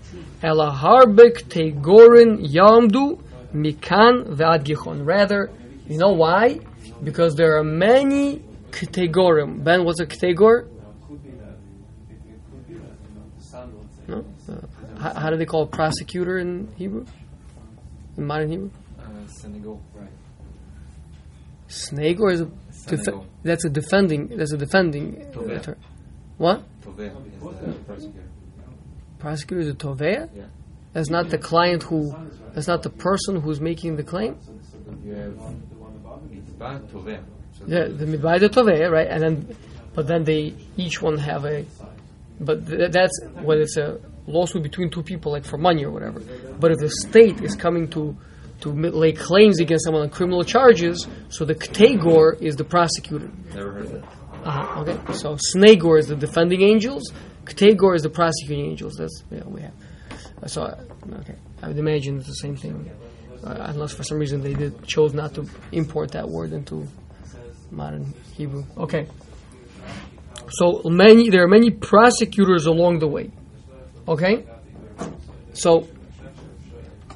[0.42, 3.22] Elaharbek Tegorin Yamdu
[3.54, 5.04] Mikan Ve'ad Gichon.
[5.06, 5.50] Rather,
[5.86, 6.58] you know why?
[7.04, 9.62] Because there are many Ktegorim.
[9.62, 10.68] Ben, what's a Ktegor?
[14.08, 14.24] No?
[14.48, 14.54] Uh,
[14.98, 17.04] how, how do they call a prosecutor in Hebrew?
[18.16, 18.70] In modern Hebrew?
[18.98, 19.80] Uh, Senegal.
[21.68, 22.46] Snagor is a
[22.88, 25.76] def- that's a defending that's a defending uh, term.
[26.38, 26.62] What?
[26.82, 28.22] Tovea is prosecutor.
[29.18, 30.30] Prosecutor is a tovea?
[30.34, 30.44] Yeah.
[30.94, 32.14] That's not the client who
[32.54, 34.38] that's not the person who's making the claim?
[35.04, 35.36] You have
[36.30, 37.22] Mitzvah Tovea.
[37.58, 39.06] So Yeah, the midbay the tovea, right?
[39.08, 39.56] And then
[39.94, 41.66] but then they each one have a
[42.40, 46.20] but th- that's when it's a lawsuit between two people like for money or whatever.
[46.60, 48.16] But if the state is coming to
[48.60, 53.30] to lay claims against someone on criminal charges, so the ktegor is the prosecutor.
[53.54, 54.04] Never heard of that.
[54.44, 57.12] Uh-huh, okay, so Snagor is the defending angels,
[57.44, 58.96] Ktegor is the prosecuting angels.
[58.96, 59.72] That's yeah, we have.
[60.42, 60.76] Uh, So, uh,
[61.20, 62.90] okay, I would imagine it's the same thing,
[63.42, 66.86] uh, unless for some reason they did chose not to import that word into
[67.70, 68.64] modern Hebrew.
[68.76, 69.06] Okay,
[70.50, 73.30] so many there are many prosecutors along the way.
[74.08, 74.46] Okay,
[75.52, 75.86] so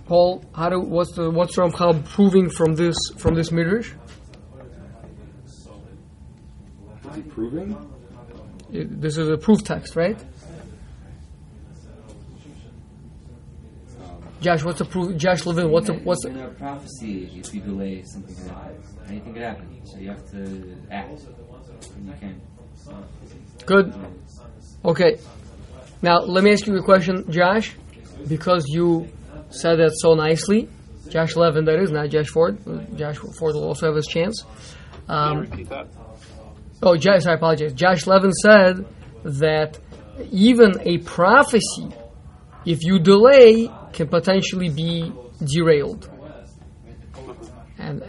[0.05, 3.93] Paul, how do what's the what's Ramchal proving from this from this midrash?
[7.09, 7.75] Is he proving?
[8.71, 10.23] It- This is a proof text, right?
[14.43, 15.17] Josh, what's the proof?
[15.17, 17.41] Josh Levin, what's the what's in a prophecy?
[17.43, 18.55] If you delay something can.
[19.09, 19.81] Anything could happen.
[19.87, 21.21] So you have to act.
[21.97, 22.41] And you can.
[23.65, 23.95] good?
[24.85, 25.19] Okay.
[26.03, 27.75] Now let me ask you a question, Josh,
[28.29, 29.09] because you
[29.51, 30.69] said that so nicely.
[31.09, 32.59] Josh Levin, that is not Josh Ford.
[32.97, 34.45] Josh Ford will also have his chance.
[35.09, 35.47] Um?
[36.83, 37.73] Oh, Josh, I apologize.
[37.75, 38.85] Josh Levin said
[39.25, 39.79] that
[40.33, 41.89] even a prophecy,
[42.67, 45.13] if you delay, can potentially be
[45.45, 46.11] derailed,
[47.79, 48.03] and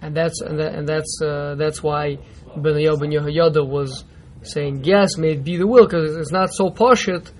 [0.00, 2.18] and that's and, that, and that's uh, that's why
[2.56, 4.04] Ben Yehoyada was
[4.46, 7.30] saying yes, may it be the will, because it's not so poshut.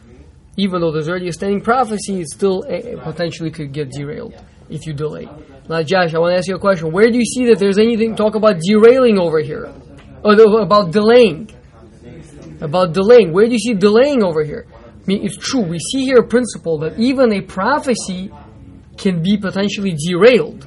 [0.58, 4.34] Even though there's already a standing prophecy, it still uh, potentially could get derailed
[4.70, 5.28] if you delay.
[5.68, 6.92] Now, Josh, I want to ask you a question.
[6.92, 9.72] Where do you see that there's anything talk about derailing over here?
[10.24, 11.50] Or the, about delaying?
[12.60, 13.32] About delaying.
[13.32, 14.66] Where do you see delaying over here?
[14.72, 15.62] I mean, it's true.
[15.62, 18.30] We see here a principle that even a prophecy
[18.96, 20.66] can be potentially derailed.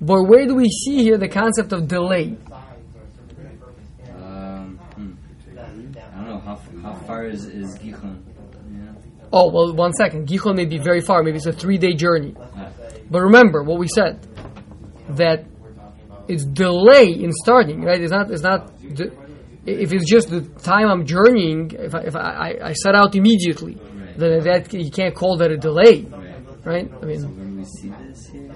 [0.00, 2.36] But where do we see here the concept of delay?
[4.14, 5.12] Um, hmm.
[5.58, 8.16] I don't know how how far is is Gichon.
[8.72, 8.92] Yeah.
[9.32, 10.26] Oh, well, one second.
[10.28, 11.22] Gichon may be very far.
[11.22, 12.34] Maybe it's a three day journey.
[12.38, 12.70] Ah.
[13.10, 14.14] But remember what we said
[15.10, 15.44] that
[16.26, 18.00] it's delay in starting, right?
[18.00, 18.30] It's not.
[18.30, 18.60] It's not.
[18.98, 19.12] De-
[19.66, 20.40] if it's just the
[20.72, 23.74] time I'm journeying, if I, if I, I, I set out immediately,
[24.16, 26.06] then that you can't call that a delay,
[26.64, 26.90] right?
[27.02, 28.50] I mean, Where do we see this here?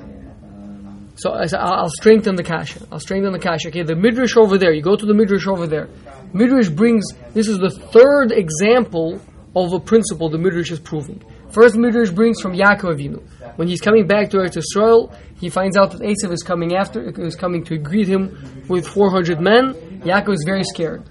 [1.16, 2.80] So I said, I'll I'll strengthen the kasha.
[2.90, 3.68] I'll strengthen the kasha.
[3.68, 4.72] Okay, the midrash over there.
[4.72, 5.88] You go to the midrash over there.
[6.32, 7.04] Midrash brings.
[7.34, 9.20] This is the third example
[9.54, 11.22] of a principle the midrash is proving.
[11.50, 13.22] First, midrash brings from Yaakov Avinu.
[13.56, 17.02] When he's coming back to Eretz Yisrael, he finds out that Esav is coming after,
[17.20, 19.74] is coming to greet him with 400 men.
[20.04, 21.02] Yaakov is very scared.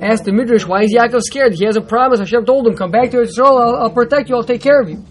[0.00, 1.54] Ask the midrash, why is Yaakov scared?
[1.54, 2.20] He has a promise.
[2.20, 3.60] Hashem told him, come back to Eretz Yisrael.
[3.60, 4.36] I'll, I'll protect you.
[4.36, 5.04] I'll take care of you.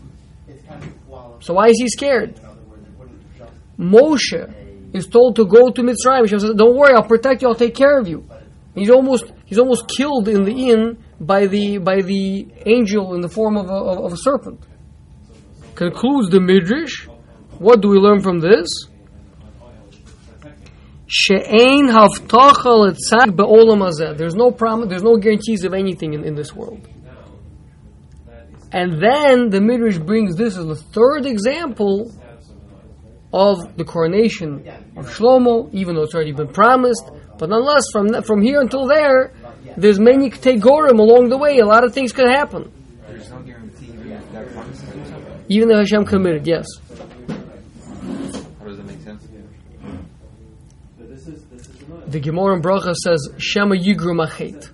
[1.41, 2.39] So why is he scared?
[3.77, 6.21] Moshe is told to go to Mitzrayim.
[6.21, 7.49] Hashem says, "Don't worry, I'll protect you.
[7.49, 8.27] I'll take care of you."
[8.77, 13.29] He's almost he's almost killed in the inn by the by the angel in the
[13.29, 14.63] form of a, of, a serpent.
[15.73, 17.07] Concludes the midrash.
[17.57, 18.67] What do we learn from this?
[21.07, 24.17] She'ein havtacha letzag be'olam.
[24.17, 24.89] There's no promise.
[24.89, 26.87] There's no guarantees of anything in, in this world.
[28.71, 32.11] And then the midrash brings this as the third example
[33.33, 37.09] of the coronation of Shlomo, even though it's already been promised.
[37.37, 39.31] But nonetheless, from from here until there,
[39.77, 41.59] there's many tegorim along the way.
[41.59, 42.71] A lot of things could happen.
[43.07, 43.91] There's no guarantee
[44.33, 45.45] that promises you something.
[45.49, 46.65] Even though Hashem committed, yes.
[47.27, 49.27] How does that make sense?
[52.07, 54.71] The Gemara in Bracha says, Shema Yigrom HaChet.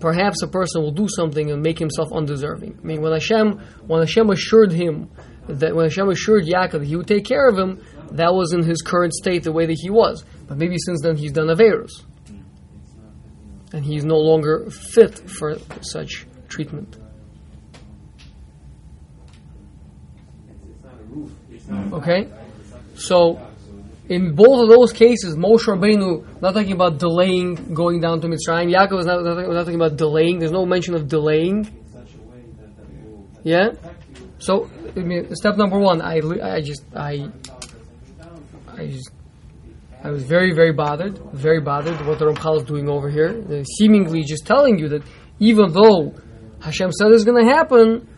[0.00, 2.78] Perhaps a person will do something and make himself undeserving.
[2.82, 5.10] I mean, when Hashem, when Hashem assured him
[5.48, 7.82] that when Hashem assured Yaakov that he would take care of him,
[8.12, 10.24] that was in his current state the way that he was.
[10.50, 11.92] But maybe since then he's done Averos.
[13.72, 16.98] And he's no longer fit for such treatment.
[21.92, 22.28] Okay?
[22.96, 23.40] So,
[24.08, 28.74] in both of those cases, Moshe Rabbeinu, not talking about delaying going down to Mitzrayim.
[28.74, 30.40] Yaakov is not, not, not talking about delaying.
[30.40, 31.68] There's no mention of delaying.
[33.44, 33.68] Yeah?
[34.40, 37.30] So, I mean, step number one, I, I just, I,
[38.76, 39.12] I just,
[40.02, 43.44] I was very, very bothered, very bothered what the Ramchal is doing over here.
[43.50, 45.02] Uh, seemingly just telling you that
[45.38, 46.14] even though
[46.60, 48.08] Hashem said it's going to happen,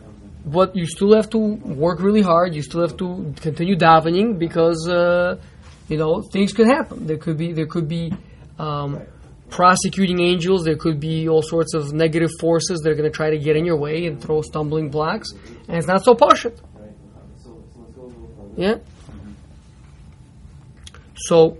[0.45, 2.55] but you still have to work really hard.
[2.55, 5.41] You still have to continue davening because uh,
[5.87, 7.07] you know things could happen.
[7.07, 8.13] There could be there could be
[8.59, 9.01] um,
[9.49, 10.65] prosecuting angels.
[10.65, 13.55] There could be all sorts of negative forces that are going to try to get
[13.55, 15.31] in your way and throw stumbling blocks.
[15.67, 16.59] And it's not so poshut.
[18.55, 18.75] Yeah.
[21.15, 21.57] So,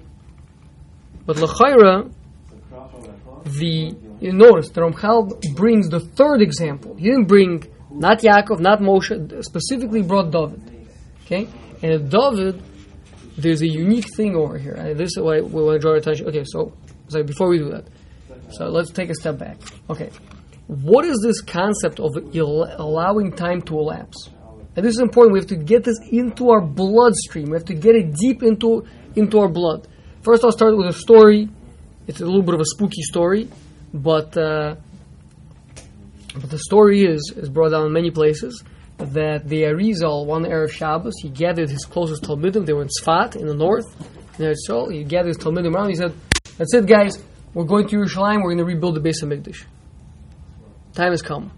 [1.26, 2.12] but lachaira,
[3.46, 6.96] the you notice the Ramchal brings the third example.
[6.96, 10.88] He didn't bring not Yaakov, not Moshe, specifically brought David.
[11.26, 11.48] Okay?
[11.82, 12.64] And David,
[13.38, 14.74] there's a unique thing over here.
[14.74, 16.28] And this is why we want to draw attention.
[16.28, 16.74] Okay, so,
[17.10, 17.86] so before we do that,
[18.52, 19.58] so let's take a step back.
[19.90, 20.10] Okay.
[20.68, 24.30] What is this concept of el- allowing time to elapse?
[24.76, 25.34] And this is important.
[25.34, 27.50] We have to get this into our bloodstream.
[27.50, 29.88] We have to get it deep into into our blood.
[30.24, 31.50] First, I'll start with a story.
[32.08, 33.50] It's a little bit of a spooky story,
[33.94, 34.76] but uh,
[36.34, 38.64] but the story is is brought down in many places
[39.00, 42.66] that the Arizal, one Erev Shabbos, he gathered his closest Talmudim.
[42.66, 43.86] They were in Sfat in the north.
[44.40, 45.90] And so he gathered his Talmudim around.
[45.90, 46.14] He said,
[46.58, 47.22] "That's it, guys.
[47.54, 48.38] We're going to Yerushalayim.
[48.38, 49.66] We're going to rebuild the Beis HaMikdash.
[50.94, 51.52] Time has come."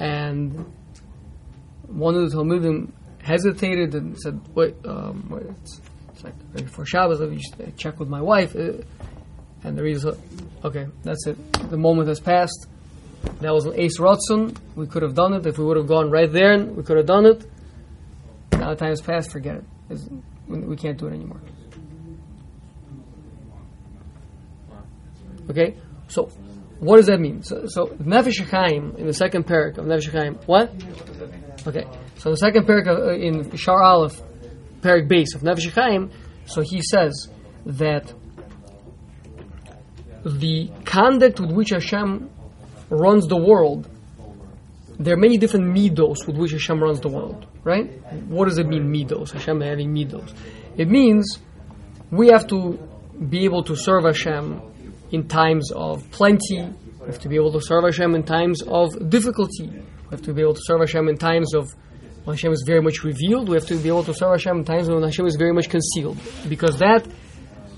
[0.00, 0.66] And
[1.86, 2.90] one of the Talmudim
[3.30, 7.20] hesitated and said, "Wait, um, wait it's, it's like before Shabbos.
[7.20, 7.40] Let me
[7.76, 8.82] check with my wife." Uh,
[9.62, 10.16] and the reason,
[10.64, 11.36] okay, that's it.
[11.70, 12.66] The moment has passed.
[13.40, 14.56] That was an eis ratzon.
[14.74, 16.58] We could have done it if we would have gone right there.
[16.58, 17.44] We could have done it.
[18.52, 19.30] Now the time has passed.
[19.30, 19.64] Forget it.
[19.90, 20.08] It's,
[20.46, 21.40] we can't do it anymore.
[25.50, 25.76] Okay,
[26.08, 26.30] so
[26.78, 27.42] what does that mean?
[27.42, 30.72] So, so Nefesh in the second parak of Nefesh Chaim, what?
[31.66, 31.84] Okay,
[32.20, 34.20] so the second parak uh, in Shar Aleph,
[34.82, 36.10] parak base of Nefesh
[36.44, 37.28] so he says
[37.64, 38.12] that
[40.24, 42.28] the conduct with which Hashem
[42.90, 43.88] runs the world,
[44.98, 47.90] there are many different midos with which Hashem runs the world, right?
[48.28, 49.32] What does it mean, midos?
[49.32, 50.34] Hashem having midos.
[50.76, 51.38] It means
[52.10, 52.78] we have to
[53.30, 54.60] be able to serve Hashem
[55.10, 56.68] in times of plenty.
[57.00, 59.68] We have to be able to serve Hashem in times of difficulty.
[59.70, 61.74] We have to be able to serve Hashem in times of
[62.24, 63.48] when Hashem is very much revealed.
[63.48, 65.68] We have to be able to serve Hashem in times when Hashem is very much
[65.68, 66.18] concealed.
[66.48, 67.06] Because that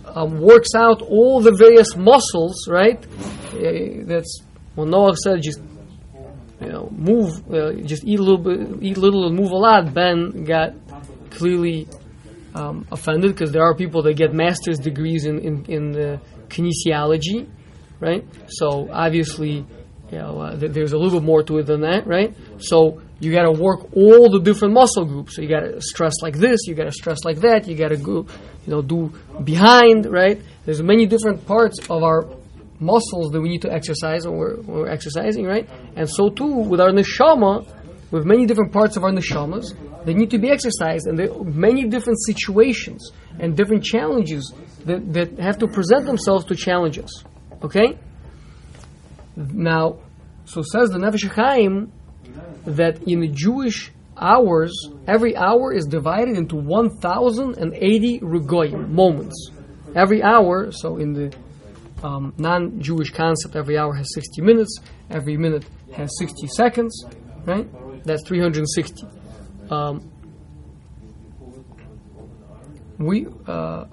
[0.07, 3.05] um, works out all the various muscles, right?
[3.55, 4.43] Uh, that's
[4.77, 5.61] well, Noah said just
[6.61, 9.93] you know move, uh, just eat a little bit, eat little and move a lot.
[9.93, 10.75] Ben got
[11.31, 11.89] clearly
[12.55, 17.49] um, offended because there are people that get master's degrees in in, in kinesiology,
[18.01, 18.25] right?
[18.49, 19.65] So obviously,
[20.11, 22.35] you know, uh, th- there's a little bit more to it than that, right?
[22.59, 25.37] So you got to work all the different muscle groups.
[25.37, 27.91] So you got to stress like this, you got to stress like that, you got
[27.91, 28.27] to go,
[28.67, 29.13] you know, do
[29.45, 30.43] behind, right?
[30.65, 32.29] There's many different parts of our
[32.81, 35.71] muscles that we need to exercise when we're, when we're exercising, right?
[35.95, 37.65] And so too with our neshama,
[38.11, 39.73] with many different parts of our neshamas,
[40.05, 44.53] they need to be exercised, and there are many different situations and different challenges
[44.85, 47.23] that, that have to present themselves to challenge us.
[47.63, 47.97] Okay?
[49.37, 50.01] Now,
[50.45, 51.93] so says the Nefesh Chaim
[52.65, 54.73] that in the Jewish hours,
[55.07, 59.51] every hour is divided into 1,080 regoyim, moments.
[59.95, 61.37] Every hour, so in the
[62.03, 64.79] um, non-Jewish concept, every hour has 60 minutes.
[65.11, 67.05] Every minute has 60 seconds.
[67.45, 67.69] Right?
[68.05, 69.07] That's 360.
[69.71, 70.09] Um,
[72.99, 73.85] we uh,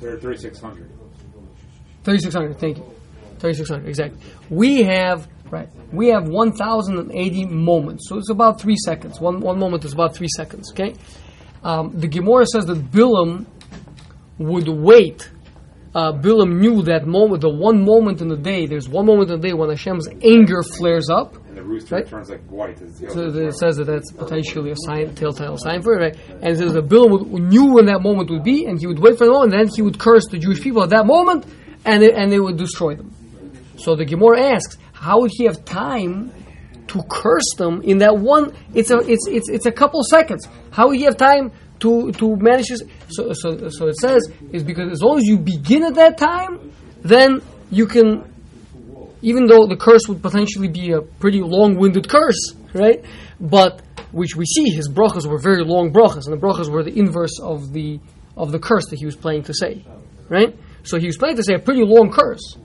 [0.00, 0.90] They're 3600.
[2.04, 2.58] 3600.
[2.58, 2.93] Thank you.
[3.38, 3.88] 3600.
[3.88, 4.20] Exactly.
[4.50, 5.68] We have right.
[5.92, 8.08] We have 1080 moments.
[8.08, 9.20] So it's about three seconds.
[9.20, 10.70] One one moment is about three seconds.
[10.72, 10.94] Okay.
[11.62, 13.46] Um, the Gemara says that Bilam
[14.38, 15.30] would wait.
[15.94, 18.66] Uh, Bilam knew that moment, the one moment in the day.
[18.66, 21.36] There's one moment in the day when Hashem's anger flares up.
[21.46, 22.06] And the rooster Right.
[22.06, 22.78] turns like white.
[23.12, 26.16] So it says that that's potentially a sign, telltale sign for it, right?
[26.42, 28.98] And it says that Bilam would, knew when that moment would be, and he would
[28.98, 31.46] wait for the moment, and then he would curse the Jewish people at that moment,
[31.84, 33.12] and it, and it would destroy them.
[33.76, 36.32] So the Gemara asks, how would he have time
[36.88, 38.52] to curse them in that one?
[38.74, 40.46] It's a it's it's it's a couple seconds.
[40.70, 42.82] How would he have time to to manage this?
[43.08, 46.72] So so so it says is because as long as you begin at that time,
[47.02, 48.24] then you can
[49.22, 53.02] even though the curse would potentially be a pretty long-winded curse, right?
[53.40, 53.80] But
[54.12, 57.40] which we see his brachas were very long brachas, and the brachas were the inverse
[57.40, 57.98] of the
[58.36, 59.84] of the curse that he was planning to say,
[60.28, 60.54] right?
[60.82, 62.56] So he was planning to say a pretty long curse,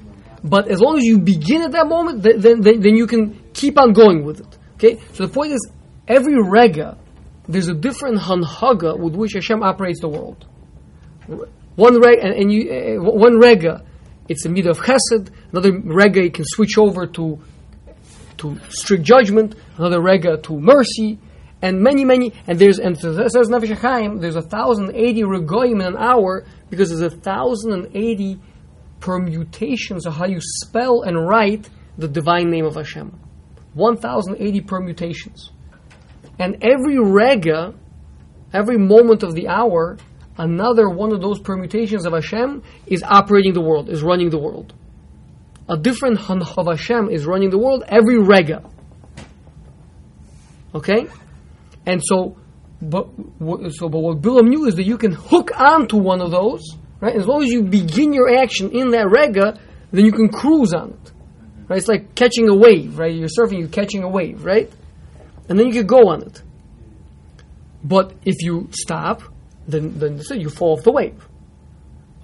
[0.44, 3.78] but as long as you begin at that moment, then then, then you can keep
[3.78, 4.58] on going with it.
[4.76, 5.02] Okay.
[5.14, 5.70] So the point is,
[6.08, 6.98] every rega,
[7.48, 10.46] there's a different hanhaga with which Hashem operates the world.
[11.76, 13.86] One reg and, and you uh, one rega,
[14.28, 15.32] it's a midah of chesed.
[15.52, 17.40] Another rega you can switch over to
[18.38, 19.56] to strict judgment.
[19.78, 21.20] Another rega to mercy,
[21.62, 22.34] and many many.
[22.48, 26.90] And there's and says Nefesh HaChaim, there's a thousand eighty regoyim in an hour because
[26.90, 28.40] there's a thousand and eighty
[29.00, 33.18] permutations of how you spell and write the divine name of Hashem.
[33.74, 35.52] One thousand eighty permutations,
[36.38, 37.74] and every rega,
[38.54, 39.98] every moment of the hour
[40.40, 44.74] another one of those permutations of Hashem is operating the world, is running the world.
[45.68, 48.64] A different Han of Hashem is running the world every rega.
[50.74, 51.08] Okay?
[51.86, 52.38] And so,
[52.82, 53.10] but,
[53.72, 56.64] so, but what Bilam knew is that you can hook onto one of those,
[57.02, 57.16] right?
[57.16, 59.60] As long as you begin your action in that rega,
[59.92, 61.12] then you can cruise on it.
[61.68, 61.78] Right?
[61.78, 63.14] It's like catching a wave, right?
[63.14, 64.72] You're surfing, you're catching a wave, right?
[65.48, 66.42] And then you can go on it.
[67.84, 69.24] But if you stop,
[69.68, 71.28] then then you fall off the wave.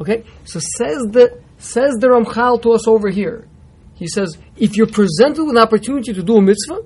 [0.01, 3.47] Okay, so says the says the Ramchal to us over here.
[3.93, 6.81] He says if you're presented with an opportunity to do a mitzvah,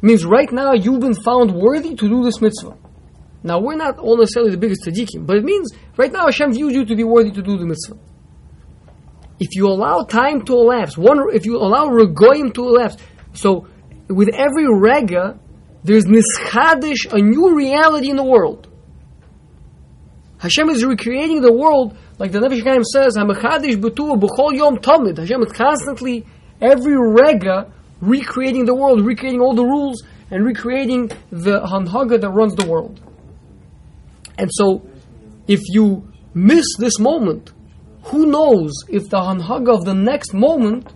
[0.00, 2.76] means right now you've been found worthy to do this mitzvah.
[3.44, 6.74] Now we're not all necessarily the biggest tzaddikim, but it means right now Hashem views
[6.74, 7.98] you to be worthy to do the mitzvah.
[9.40, 12.96] If you allow time to elapse, one if you allow regoyim to elapse,
[13.32, 13.66] so
[14.08, 15.38] with every rega,
[15.82, 18.68] there's nischadish, a new reality in the world.
[20.38, 25.18] Hashem is recreating the world, like the Nefesh HaChaim says, "Hamechadish b'tuvo b'chol yom tamid."
[25.18, 26.26] Hashem is constantly,
[26.60, 32.54] every rega, recreating the world, recreating all the rules, and recreating the hanhaga that runs
[32.54, 33.00] the world.
[34.42, 34.84] And so,
[35.46, 37.52] if you miss this moment,
[38.06, 40.92] who knows if the hanhaga of the next moment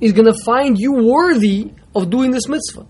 [0.00, 2.86] is going to find you worthy of doing this mitzvah?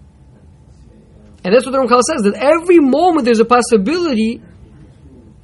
[1.44, 4.42] And that's what the Ramchal says, that every moment there's a possibility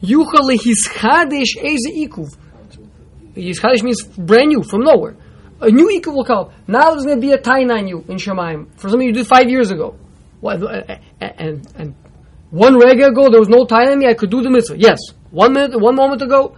[0.02, 2.36] Yuchal lehischadesh eze ikuv.
[3.34, 5.16] Hischadesh means brand new, from nowhere.
[5.62, 6.52] A new ikuv will come.
[6.66, 9.26] Now there's going to be a tain on you in Shemaim for something you did
[9.26, 9.96] five years ago.
[10.42, 11.94] And, and, and
[12.52, 14.06] one rega ago there was no tain on me.
[14.06, 14.76] I could do the mitzvah.
[14.78, 14.98] Yes,
[15.30, 16.54] one minute, one moment ago,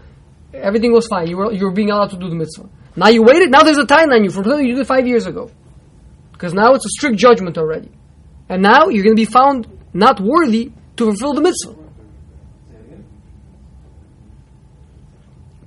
[0.52, 1.28] everything was fine.
[1.28, 2.68] You were you were being allowed to do the mitzvah.
[2.96, 3.52] Now you waited.
[3.52, 5.52] Now there's a tain on you for something you did five years ago,
[6.32, 7.92] because now it's a strict judgment already,
[8.48, 11.76] and now you're going to be found not worthy to fulfill the mitzvah.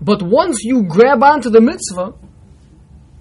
[0.01, 2.13] But once you grab onto the mitzvah,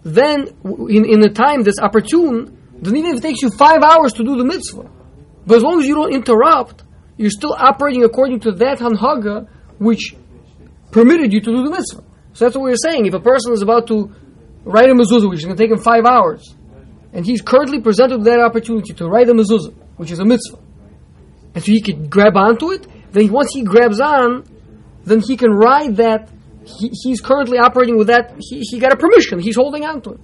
[0.02, 0.48] then
[0.88, 4.24] in, in a time that's opportune, then even if it takes you five hours to
[4.24, 4.90] do the mitzvah,
[5.46, 6.82] but as long as you don't interrupt,
[7.16, 9.48] you're still operating according to that hanhaga
[9.78, 10.14] which
[10.90, 12.02] permitted you to do the mitzvah.
[12.32, 13.06] So that's what we're saying.
[13.06, 14.12] If a person is about to
[14.64, 16.54] write a mezuzah, which is going to take him five hours,
[17.12, 20.58] and he's currently presented with that opportunity to write a mezuzah, which is a mitzvah,
[21.54, 24.44] and so he could grab onto it, then once he grabs on,
[25.04, 26.28] then he can ride that
[26.66, 28.34] he, he's currently operating with that.
[28.38, 29.38] He, he got a permission.
[29.38, 30.20] He's holding on to it.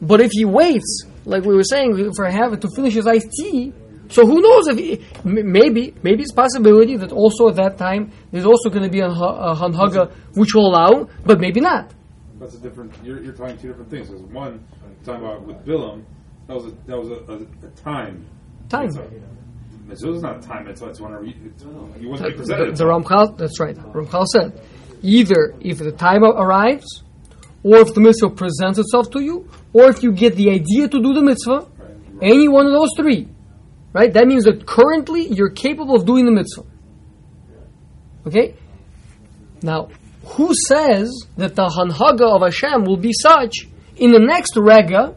[0.00, 3.30] But if he waits, like we were saying, for a have to finish his iced
[3.32, 3.72] tea,
[4.12, 8.12] so who knows if he, maybe maybe it's a possibility that also at that time
[8.30, 11.92] there's also going to be a, ha- a hanhaga which will allow, but maybe not.
[12.38, 12.92] That's a different.
[13.04, 14.08] You're, you're talking two different things.
[14.08, 14.64] There's one
[15.04, 16.04] talking about with Bilam.
[16.48, 17.36] That was a, that was a, a,
[17.66, 18.26] a time.
[18.68, 18.90] Time.
[18.92, 19.08] So,
[19.86, 20.88] Mitzvah is not a time mitzvah.
[20.90, 22.76] It's whenever you, it's, you want to The, be presented.
[22.76, 23.76] the Ramchal, that's right.
[23.76, 24.60] Ramchal said,
[25.02, 26.86] either if the time arrives,
[27.64, 31.00] or if the mitzvah presents itself to you, or if you get the idea to
[31.02, 31.68] do the mitzvah,
[32.22, 33.28] any one of those three,
[33.92, 34.12] right?
[34.12, 36.64] That means that currently you're capable of doing the mitzvah.
[38.26, 38.54] Okay?
[39.62, 39.88] Now,
[40.24, 43.66] who says that the hanhaga of Hashem will be such
[43.96, 45.16] in the next rega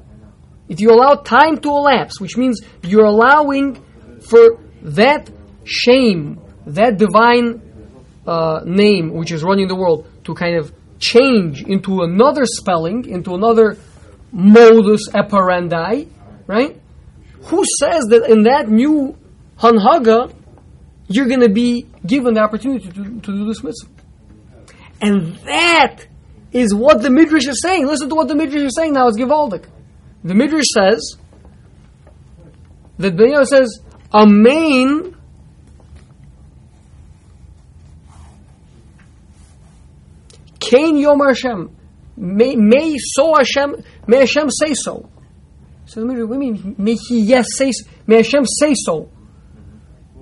[0.68, 3.84] if you allow time to elapse, which means you're allowing
[4.22, 5.30] for that
[5.64, 7.62] shame, that divine
[8.26, 13.36] uh, name which is running the world to kind of change into another spelling, into
[13.36, 13.78] another
[14.32, 16.06] modus operandi,
[16.48, 16.82] right?
[17.46, 19.18] Who says that in that new
[19.60, 20.34] hanhaga
[21.08, 23.92] you're going to be given the opportunity to, to do this mitzvah?
[25.02, 26.08] And that
[26.52, 27.86] is what the Midrash is saying.
[27.86, 29.08] Listen to what the Midrash is saying now.
[29.08, 29.68] It's Givaldic.
[30.24, 31.18] The Midrash says
[32.98, 33.82] that Benyamin says,
[34.14, 35.16] Amen.
[40.60, 41.76] Ken Yomar Hashem.
[42.18, 45.10] May, may so Hashem, may Hashem say so.
[45.96, 46.76] So what do you mean?
[46.78, 47.72] May he yes say,
[48.06, 49.10] may Hashem say so.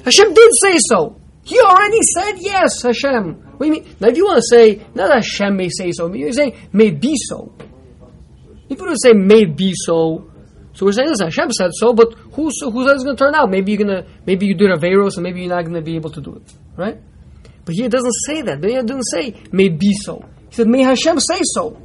[0.06, 1.20] Hashem did say so.
[1.44, 3.34] He already said yes, Hashem.
[3.58, 3.96] What do you mean?
[4.00, 7.16] Now, if you want to say, not Hashem may say so, you're saying, may be
[7.28, 7.56] so.
[8.70, 10.30] If you want to say, may be so,
[10.74, 13.24] so we're saying this, Hashem said so, but who, so, who says it's going to
[13.24, 13.50] turn out?
[13.50, 15.96] Maybe you're going to, maybe you did Averos, and maybe you're not going to be
[15.96, 16.54] able to do it.
[16.78, 17.00] Right?
[17.66, 18.64] But it doesn't say that.
[18.64, 20.24] It doesn't say, may be so.
[20.50, 21.82] He said, may Hashem say so.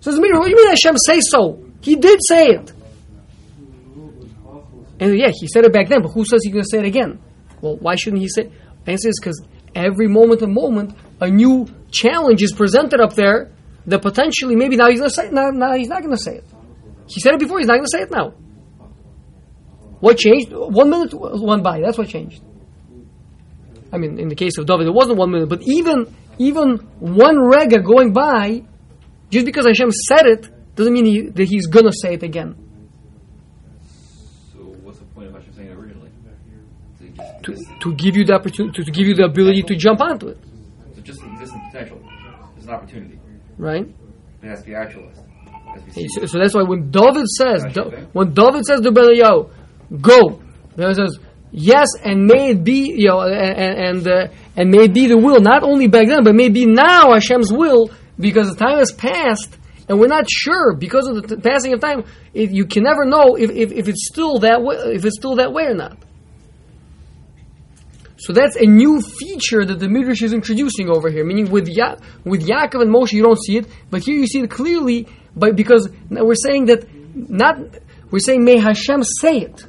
[0.00, 1.62] So what do you mean Hashem say so?
[1.82, 2.72] He did say it.
[5.00, 6.84] And yeah, he said it back then, but who says he's going to say it
[6.84, 7.20] again?
[7.60, 8.50] Well, why shouldn't he say?
[8.84, 9.40] The answer is because
[9.74, 13.52] every moment and moment, a new challenge is presented up there
[13.86, 15.32] that potentially maybe now he's going to say it.
[15.32, 16.44] Now, now he's not going to say it.
[17.08, 17.58] He said it before.
[17.58, 18.34] He's not going to say it now.
[20.00, 20.52] What changed?
[20.52, 21.80] One minute went by.
[21.80, 22.42] That's what changed.
[23.92, 27.38] I mean, in the case of David, it wasn't one minute, but even even one
[27.38, 28.62] rega going by,
[29.30, 32.54] just because Hashem said it, doesn't mean he, that He's going to say it again.
[34.52, 36.10] So what's the point of Hashem saying it originally?
[36.98, 40.00] So, he just, To, give you the opportunity, to, give you the ability to jump
[40.00, 40.38] onto it,
[40.94, 42.00] so just existing potential.
[42.54, 43.18] There's an opportunity.
[43.56, 43.86] right?
[44.42, 45.20] It has to be actualized.
[45.46, 48.06] It has to be So, so that's why when David says, okay.
[48.12, 49.50] when David says to Belial,
[50.00, 50.42] go,
[50.76, 51.18] David says,
[51.52, 55.16] yes, and may it be, you know, and and, uh, and may it be the
[55.16, 58.78] will, not only back then, but may it be now Hashem's will, because the time
[58.78, 59.56] has passed,
[59.88, 62.04] and we're not sure because of the t- passing of time.
[62.34, 65.36] If you can never know if, if, if it's still that way, if it's still
[65.36, 65.96] that way or not.
[68.18, 71.24] So that's a new feature that the Midrash is introducing over here.
[71.24, 74.40] Meaning with ya- with Yaakov and Moshe you don't see it, but here you see
[74.40, 75.06] it clearly.
[75.36, 77.58] But because we're saying that not
[78.10, 79.64] we're saying may Hashem say it,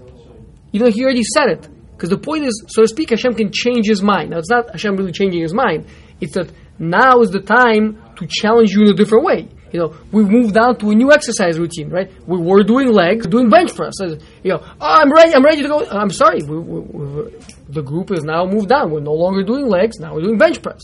[0.73, 1.69] even though he already said it.
[1.91, 4.29] Because the point is, so to speak, Hashem can change his mind.
[4.31, 5.85] Now it's not Hashem really changing his mind.
[6.21, 9.49] It's that now is the time to challenge you in a different way.
[9.71, 12.09] You know, we've moved on to a new exercise routine, right?
[12.27, 13.93] We were doing legs, doing bench press.
[13.99, 14.17] You
[14.51, 15.85] know, oh, I'm ready, I'm ready to go.
[15.89, 17.31] I'm sorry, we, we, we,
[17.69, 18.91] the group is now moved down.
[18.91, 20.81] We're no longer doing legs, now we're doing bench press.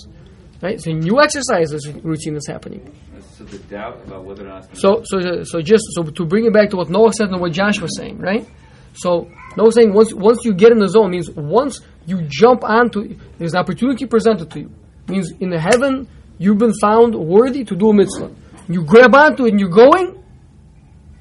[0.61, 0.75] Right?
[0.75, 1.73] It's a new exercise
[2.03, 2.93] routine that's happening.
[3.37, 6.53] So the doubt about whether or not So, so, so just so to bring it
[6.53, 8.47] back to what Noah said and what Josh was saying, right?
[8.93, 13.17] So Noah saying once once you get in the zone means once you jump onto
[13.37, 14.71] there's an opportunity presented to you.
[15.07, 16.07] Means in the heaven
[16.37, 18.31] you've been found worthy to do a mitzvah.
[18.67, 20.23] You grab onto it and you're going,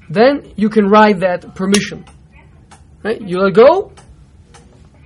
[0.09, 2.05] then you can ride that permission.
[3.03, 3.21] Right?
[3.21, 3.91] You let go,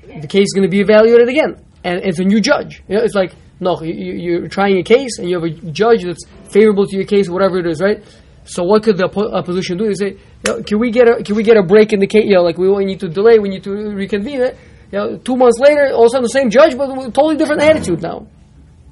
[0.03, 2.81] the case is going to be evaluated again, and it's a new judge.
[2.87, 6.03] You know, it's like no, you, you're trying a case, and you have a judge
[6.03, 8.01] that's favorable to your case, whatever it is, right?
[8.45, 9.87] So what could the opposition do?
[9.87, 10.17] They say,
[10.63, 12.23] can we get a can we get a break in the case?
[12.25, 14.57] You know, like we we need to delay, we need to reconvene it.
[14.91, 17.11] You know, two months later, all of a sudden the same judge, but with a
[17.11, 18.25] totally different attitude now,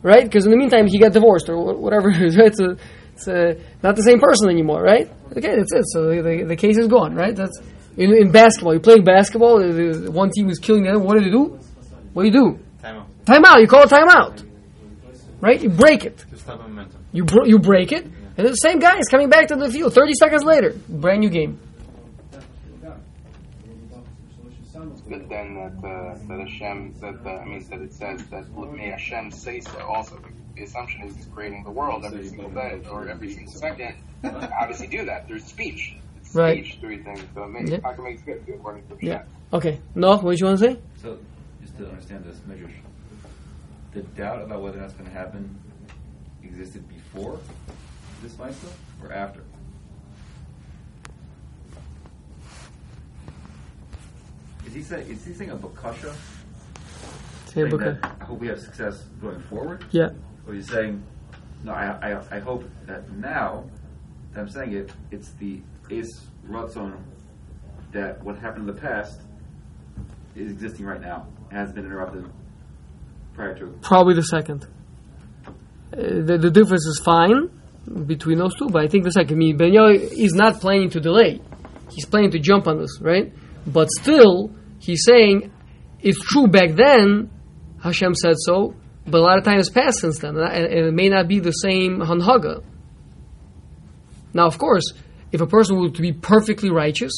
[0.03, 0.23] right?
[0.23, 2.11] Because in the meantime he got divorced or whatever
[3.17, 5.09] it's uh, not the same person anymore, right?
[5.31, 5.83] Okay, that's it.
[5.87, 7.35] So the, the, the case is gone, right?
[7.35, 7.59] That's
[7.97, 8.73] in, in basketball.
[8.73, 9.59] You're playing basketball.
[9.59, 9.73] the-
[10.05, 10.99] the- One team is killing the other.
[10.99, 11.59] What do you do?
[12.13, 12.59] What do you do?
[12.81, 13.07] Time out.
[13.25, 13.59] Timeout.
[13.61, 14.45] You call a timeout,
[15.41, 15.61] right?
[15.61, 16.17] You break it.
[16.29, 17.03] To stop momentum.
[17.11, 18.05] You br- you break it,
[18.37, 19.93] and the same guy is coming back to the field.
[19.93, 21.59] Thirty seconds later, brand new game.
[25.09, 28.45] But then that uh, that Hashem that uh, I mean that it says that
[28.75, 29.79] may Hashem say so.
[29.79, 30.19] Also,
[30.57, 33.95] the assumption is He's creating the world every single day or every single second.
[34.23, 35.27] Obviously, do that.
[35.27, 35.95] There's speech.
[36.19, 36.63] It's Right.
[36.65, 37.21] Speech, three things.
[37.33, 37.79] So it makes Yeah.
[37.83, 39.07] how can make good according to Hashem.
[39.07, 39.23] Yeah.
[39.53, 39.79] Okay.
[39.95, 40.79] No, what did you want to say?
[41.01, 41.19] So,
[41.61, 42.69] just to understand this measure,
[43.93, 45.57] the doubt about whether that's going to happen
[46.43, 47.39] existed before
[48.21, 48.67] this Meister
[49.03, 49.41] or after?
[54.57, 56.13] Because he saying is he saying a bakasha?
[57.45, 57.99] Say Saying Booker.
[58.03, 59.85] I hope we have success going forward.
[59.91, 60.09] Yeah.
[60.47, 61.03] Or he's saying,
[61.63, 63.65] no, I, I, I hope that now
[64.33, 66.07] that I'm saying it, it's the Eis
[66.47, 66.97] Ratzon
[67.91, 69.21] that what happened in the past
[70.35, 72.25] is existing right now, has been interrupted
[73.33, 73.67] prior to.
[73.81, 74.67] Probably the second.
[75.45, 77.49] Uh, the, the difference is fine
[78.05, 79.35] between those two, but I think the second.
[79.35, 81.41] I mean, Benyo is not planning to delay.
[81.91, 83.33] He's planning to jump on this, right?
[83.65, 85.51] But still, he's saying
[86.01, 87.31] it's true back then,
[87.81, 88.75] Hashem said so,
[89.07, 91.39] but a lot of time has passed since then, and, and it may not be
[91.39, 92.63] the same Hanhaga.
[94.33, 94.93] Now, of course,
[95.31, 97.13] if a person were to be perfectly righteous,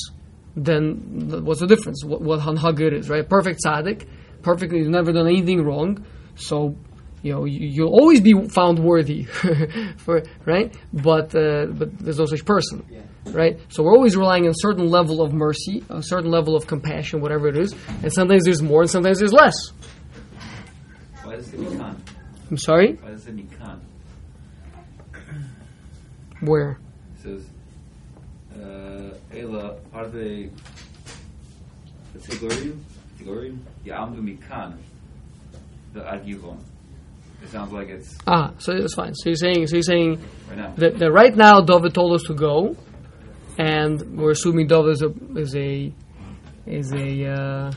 [0.56, 2.04] then what's the difference?
[2.06, 3.28] What, what Hanhaga it is, right?
[3.28, 4.08] Perfect tzaddik,
[4.42, 6.76] perfectly, never done anything wrong, so
[7.22, 9.24] you know you, you'll always be found worthy,
[9.98, 10.76] for right?
[10.94, 12.86] But uh, but there's no such person,
[13.28, 13.60] right?
[13.70, 17.20] So we're always relying on a certain level of mercy, a certain level of compassion,
[17.20, 17.74] whatever it is,
[18.04, 19.56] and sometimes there's more, and sometimes there's less.
[21.30, 21.96] Why does it say mikan?
[22.50, 23.80] I'm sorry, Why does it say mikan?
[26.42, 26.80] where?
[27.16, 27.46] It says,
[28.60, 30.50] uh, Ela arve
[32.18, 32.80] Tegorim,
[33.20, 34.78] Tegorim, Ya'amdu mikan,
[35.94, 36.58] the Agilon.
[37.44, 39.14] It sounds like it's Ah, so that's fine.
[39.14, 40.20] So you're saying, so you're saying
[40.50, 40.74] right now.
[40.78, 42.76] that, that right now David told us to go,
[43.60, 45.94] and we're assuming David is a is a
[46.66, 47.72] is a uh,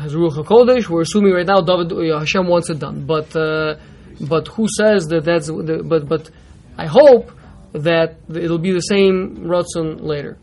[0.00, 0.88] has Ruach Hakodesh.
[0.88, 3.76] We're assuming right now David uh, Hashem wants it done, but uh,
[4.20, 6.30] but who says that that's the, but but
[6.78, 7.30] I hope
[7.72, 10.38] that it'll be the same Ratzon later,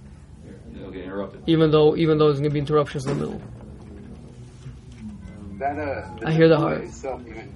[0.76, 1.43] It'll get interrupted.
[1.47, 3.41] even though even though there's going to be interruptions in the middle.
[5.60, 6.82] That uh, I hear the heart.
[6.84, 7.54] Itself, even,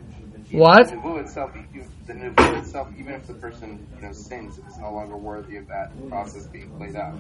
[0.52, 0.90] What?
[0.90, 4.78] The nevuah itself, you, the nevuah itself, even if the person you know sins, it's
[4.78, 7.16] no longer worthy of that process being played out.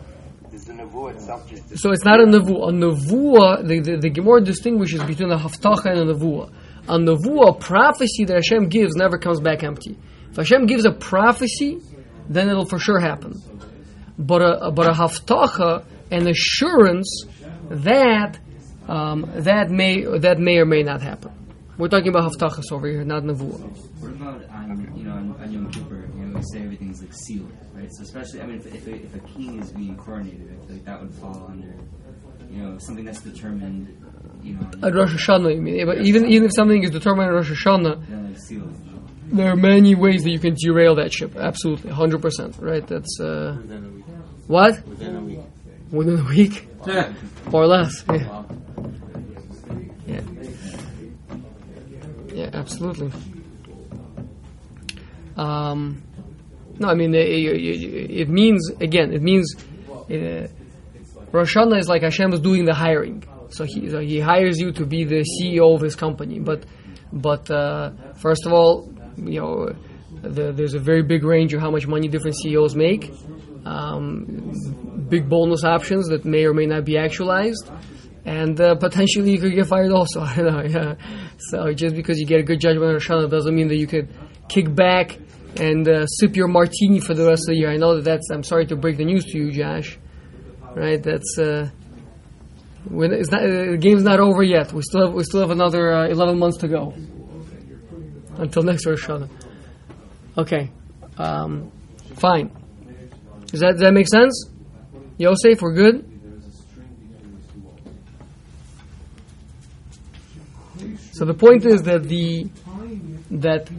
[0.54, 2.70] Does the nevuah itself just So it's not a nevuah.
[2.70, 6.54] A nevuah, the, the, the Gemara distinguishes between a haftacha and a nevuah.
[6.88, 9.98] A nevuah, prophecy that Hashem gives, never comes back empty.
[10.30, 11.82] If Hashem gives a prophecy,
[12.30, 13.42] then it'll for sure happen.
[14.20, 17.26] But a, but a haftacha, an assurance
[17.72, 18.38] that
[18.88, 21.32] um, that may that may or may not happen.
[21.80, 23.60] We're talking about haftachas over here, not nevuah.
[24.00, 26.08] What about on you know on, on Yom Kippur?
[26.16, 27.52] You know, we say everything's like sealed,
[28.00, 28.08] right?
[28.08, 30.76] So especially, I mean, if, if, a, if a king is being coronated, I feel
[30.76, 31.74] like that would fall under
[32.50, 34.00] you know something that's determined.
[34.44, 35.86] You know, At Rosh Hashanah, you mean?
[35.86, 38.74] But even even if something is determined at Rosh Hashanah, then like sealed.
[39.32, 41.36] there are many ways that you can derail that ship.
[41.36, 42.58] Absolutely, hundred percent.
[42.60, 42.86] Right?
[42.86, 44.06] That's uh, Within a week.
[44.48, 45.40] what Within a week.
[45.92, 47.14] within a week yeah.
[47.52, 48.04] or less.
[48.10, 48.44] Yeah.
[50.06, 50.22] Yeah.
[52.34, 53.12] Yeah, absolutely.
[55.38, 56.04] Um,
[56.80, 59.14] no, I mean it, it, it means again.
[59.14, 59.56] It means
[60.10, 60.48] uh,
[61.32, 63.24] Rosh Hashanah is like Hashem is doing the hiring.
[63.50, 66.40] So he so he hires you to be the CEO of his company.
[66.40, 66.66] But
[67.12, 69.76] but uh, first of all, you know,
[70.22, 73.12] the, there's a very big range of how much money different CEOs make.
[73.66, 74.52] Um,
[75.10, 77.70] big bonus options that may or may not be actualized,
[78.26, 80.22] and uh, potentially you could get fired also.
[80.36, 80.64] I know.
[80.64, 80.96] Yeah.
[81.38, 83.88] So just because you get a good judgment on Rosh Hashanah doesn't mean that you
[83.88, 84.10] could
[84.50, 85.20] kick back
[85.58, 87.70] and uh, sip your martini for the rest of the year.
[87.70, 88.30] I know that that's.
[88.32, 89.98] I'm sorry to break the news to you, Josh.
[90.76, 91.02] Right?
[91.02, 91.38] That's.
[91.38, 91.70] Uh,
[92.90, 94.74] when it's not, uh, the game's not over yet.
[94.74, 96.94] We still have we still have another uh, 11 months to go
[98.38, 99.30] until next Rosh Hashanah.
[100.38, 100.72] Okay,
[101.18, 101.72] um,
[102.16, 102.52] fine.
[103.48, 104.50] Does that does that make sense?
[105.18, 106.10] Yosef, we're good.
[111.14, 112.50] So the point is that the
[113.32, 113.70] that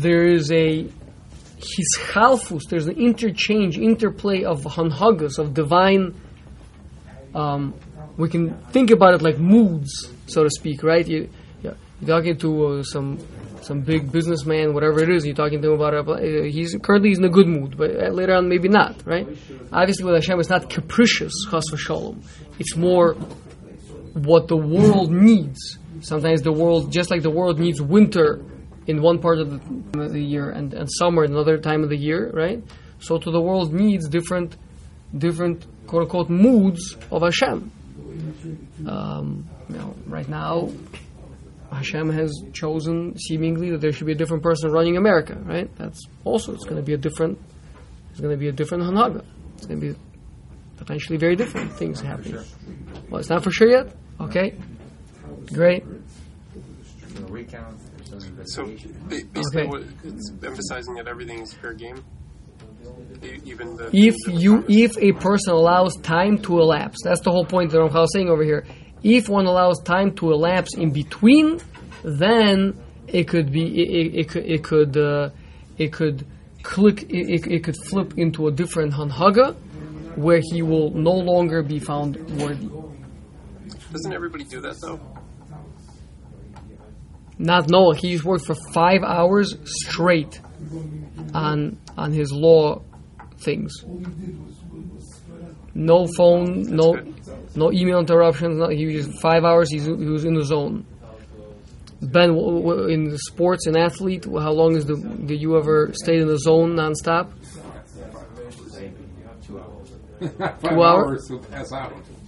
[0.00, 0.88] there is a
[1.58, 6.14] hischalfus, there's an interchange, interplay of hanhagas, of divine.
[7.34, 7.74] Um,
[8.16, 11.06] we can think about it like moods, so to speak, right?
[11.06, 11.28] You,
[11.62, 11.76] you're
[12.06, 13.18] talking to uh, some
[13.62, 15.24] some big businessman, whatever it is.
[15.24, 15.94] You're talking to him about.
[15.94, 19.26] Uh, he's currently he's in a good mood, but uh, later on maybe not, right?
[19.72, 22.22] Obviously, with Hashem, it's not capricious, chas v'shalom.
[22.58, 23.14] It's more
[24.12, 25.78] what the world needs.
[26.00, 28.44] Sometimes the world, just like the world needs winter
[28.86, 31.88] in one part of the, of the year and, and summer in another time of
[31.88, 32.62] the year, right?
[33.00, 34.56] So to the world needs different,
[35.16, 37.70] different quote unquote moods of Hashem.
[38.86, 40.70] Um, you know, right now,
[41.72, 45.74] Hashem has chosen seemingly that there should be a different person running America, right?
[45.76, 47.38] That's also it's going to be a different,
[48.10, 49.24] it's going to be a different hanhaga.
[49.56, 49.98] It's going to be
[50.76, 52.44] potentially very different things happening.
[53.10, 53.94] Well, it's not for sure yet.
[54.20, 54.54] Okay,
[55.52, 55.84] great.
[57.28, 57.78] Recount.
[58.14, 59.08] There's no So investigation.
[59.08, 59.68] ba- basically, Okay.
[59.68, 62.02] what it's emphasizing that everything is fair game.
[63.44, 67.70] Even the if you if a person allows time to elapse that's the whole point
[67.70, 68.64] that I'm saying over here
[69.02, 71.60] if one allows time to elapse in between
[72.04, 75.30] then it could be it, it, it could it could uh,
[75.78, 76.26] it could
[76.62, 79.54] click it, it, it could flip into a different hanhaga
[80.16, 82.68] where he will no longer be found worthy
[83.92, 85.00] doesn't everybody do that though?
[87.38, 90.40] Not Noah he worked for five hours straight
[91.34, 92.80] on on his law
[93.38, 93.72] things
[95.74, 96.94] no phone no
[97.56, 100.84] no email interruptions no, he was five hours he's, he was in the zone
[102.00, 105.90] Ben w- w- in the sports and athlete how long is the did you ever
[105.94, 107.30] stay in the zone nonstop
[110.38, 111.06] Five Two hours?
[111.06, 111.70] hours to pass.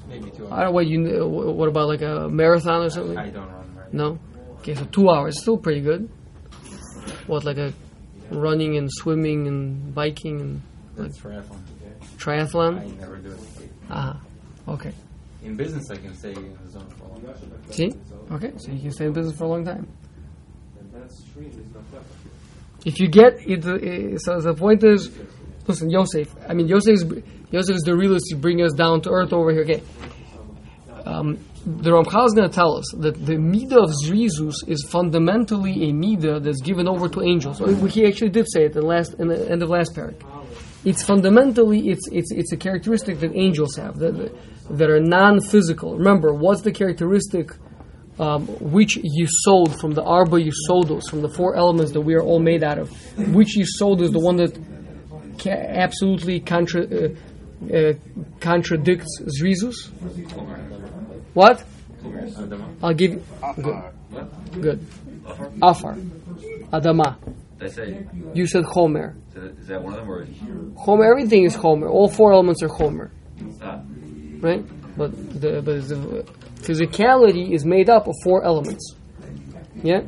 [0.09, 0.64] Maybe two I hours.
[0.64, 1.26] don't what you
[1.57, 3.74] what about like a marathon or something I don't run.
[3.76, 3.94] Right?
[3.94, 4.18] no
[4.59, 6.09] okay so two hours still pretty good
[7.26, 7.72] what like a
[8.30, 10.62] running and swimming and biking and
[10.96, 11.61] That's triathlon.
[12.18, 13.70] triathlon I never do it.
[13.90, 14.20] ah
[14.68, 14.92] okay
[15.44, 17.70] In business, I can stay in the zone for a long time.
[17.70, 17.90] See?
[18.34, 19.86] Okay, so you can stay in business for a long time.
[22.84, 25.11] If you get it, uh, so the point is,
[25.68, 26.28] listen, Yosef.
[26.48, 27.04] I mean, Yosef is
[27.50, 28.26] Yosef is the realist.
[28.30, 29.62] You bring us down to earth over here.
[29.62, 29.82] Okay.
[31.07, 35.88] Um, the Ramchal is going to tell us that the midah of Zrizus is fundamentally
[35.88, 37.59] a midah that's given over to angels.
[37.92, 40.20] He actually did say it last in the end of last parak.
[40.84, 44.32] It's fundamentally it's it's it's a characteristic that angels have that
[44.70, 45.96] that are non-physical.
[45.96, 47.50] Remember, what's the characteristic
[48.20, 48.98] um, which
[49.44, 52.78] sold from the arba yisodos from the four elements that we are all made out
[52.78, 52.90] of?
[53.34, 54.57] Which you sold is the one that
[55.38, 57.09] ca- absolutely contra- uh,
[57.74, 57.92] uh,
[58.40, 59.90] contradicts Zrizus?
[61.37, 61.62] What?
[62.03, 62.74] Adama.
[62.82, 63.22] I'll give you.
[63.61, 63.82] Good.
[64.59, 64.87] Good.
[65.61, 65.97] Afar.
[66.72, 67.18] Adama.
[67.59, 69.14] Did I say, You said Chomer.
[69.61, 70.24] is that one of them or?
[70.24, 71.91] Chomer, everything is Chomer.
[71.91, 73.11] All four elements are Chomer.
[73.61, 73.82] Ah,
[74.41, 74.64] right?
[74.97, 75.11] But
[75.43, 76.24] the but the
[76.62, 78.95] physicality is made up of four elements.
[79.82, 80.07] Yeah,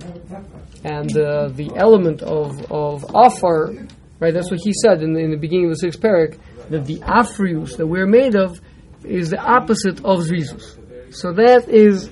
[0.83, 3.75] and uh, the element of of afar,
[4.19, 4.33] right?
[4.33, 6.39] That's what he said in the, in the beginning of the sixth parak
[6.71, 8.59] that the afrius that we're made of
[9.05, 10.78] is the opposite of zrizus.
[11.11, 12.11] So that is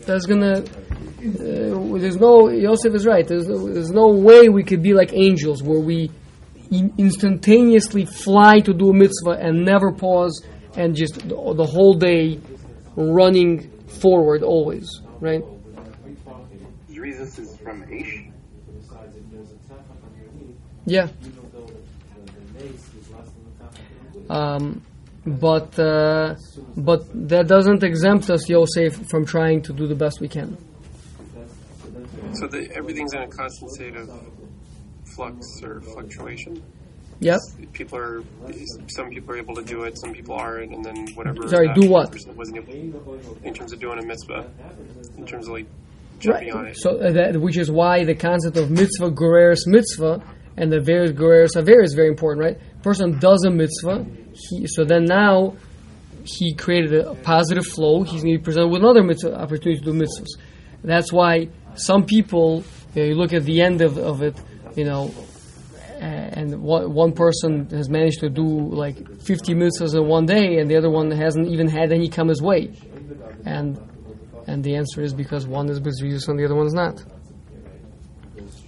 [0.00, 0.60] that's gonna.
[0.60, 3.26] Uh, there's no Yosef is right.
[3.26, 6.10] There's no, there's no way we could be like angels where we
[6.70, 10.44] instantaneously fly to do a mitzvah and never pause
[10.76, 12.40] and just the, whole day
[12.96, 15.42] running forward always, right?
[16.90, 18.32] Zrizus is from Aish.
[20.84, 21.08] Yeah.
[24.28, 24.82] Um,
[25.26, 26.36] but uh,
[26.76, 30.56] but that doesn't exempt us, Yosef, from trying to do the best we can.
[32.34, 34.08] So the, everything's in a constant state of
[35.14, 36.62] flux or fluctuation.
[37.20, 37.38] Yep.
[37.72, 38.22] People are,
[38.88, 41.48] some people are able to do it, some people aren't, and then whatever.
[41.48, 42.14] Sorry, do what?
[42.36, 44.50] Wasn't able, in terms of doing a mitzvah,
[45.16, 45.66] in terms of like
[46.18, 46.76] jumping on it.
[46.76, 50.22] So uh, that, which is why the concept of mitzvah gureris mitzvah
[50.58, 52.58] and the various gureris aver is very important, right?
[52.86, 55.56] Person does a mitzvah, he, so then now
[56.22, 58.04] he created a, positive flow.
[58.04, 60.40] He's going to be presented with another mitzvah opportunity to do mitzvahs.
[60.84, 62.62] That's why some people,
[62.94, 64.40] you, know, you look at the end of, of it,
[64.76, 65.12] you know,
[65.98, 70.70] and one, one person has managed to do like 50 mitzvahs in one day, and
[70.70, 72.70] the other one hasn't even had any come his way.
[73.44, 73.80] And
[74.46, 77.02] and the answer is because one is bezrizus and the other one is not.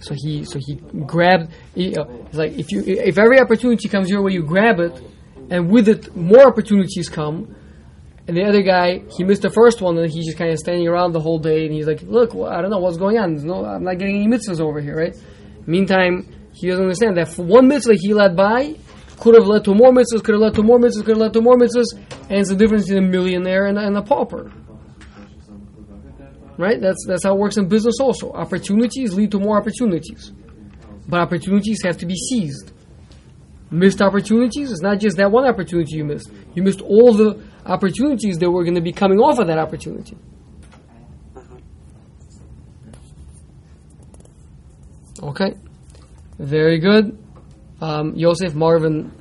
[0.01, 0.75] So he so he
[1.05, 1.51] grabbed.
[1.75, 5.01] He, uh, it's like if you if every opportunity comes your way, you grab it,
[5.49, 7.55] and with it more opportunities come.
[8.27, 10.87] And the other guy, he missed the first one, and he's just kind of standing
[10.87, 13.33] around the whole day, and he's like, "Look, well, I don't know what's going on.
[13.33, 15.15] There's no, I'm not getting any mitzvahs over here, right?"
[15.65, 18.75] Meantime, he doesn't understand that for one mitzvah he led by
[19.19, 21.33] could have led to more mitzvahs, could have led to more mitzvahs, could have led
[21.33, 21.93] to more mitzvahs,
[22.29, 24.51] and it's the difference between a millionaire and, and a pauper.
[26.59, 26.81] Right?
[26.81, 28.33] That's that's how it works in business also.
[28.33, 30.33] Opportunities lead to more opportunities.
[31.07, 32.73] But opportunities have to be seized.
[33.71, 36.29] Missed opportunities is not just that one opportunity you missed.
[36.55, 40.17] You missed all the opportunities that were going to be coming off of that opportunity.
[45.23, 45.53] Okay.
[46.39, 47.17] Very good.
[47.79, 49.13] Um, Yosef Marvin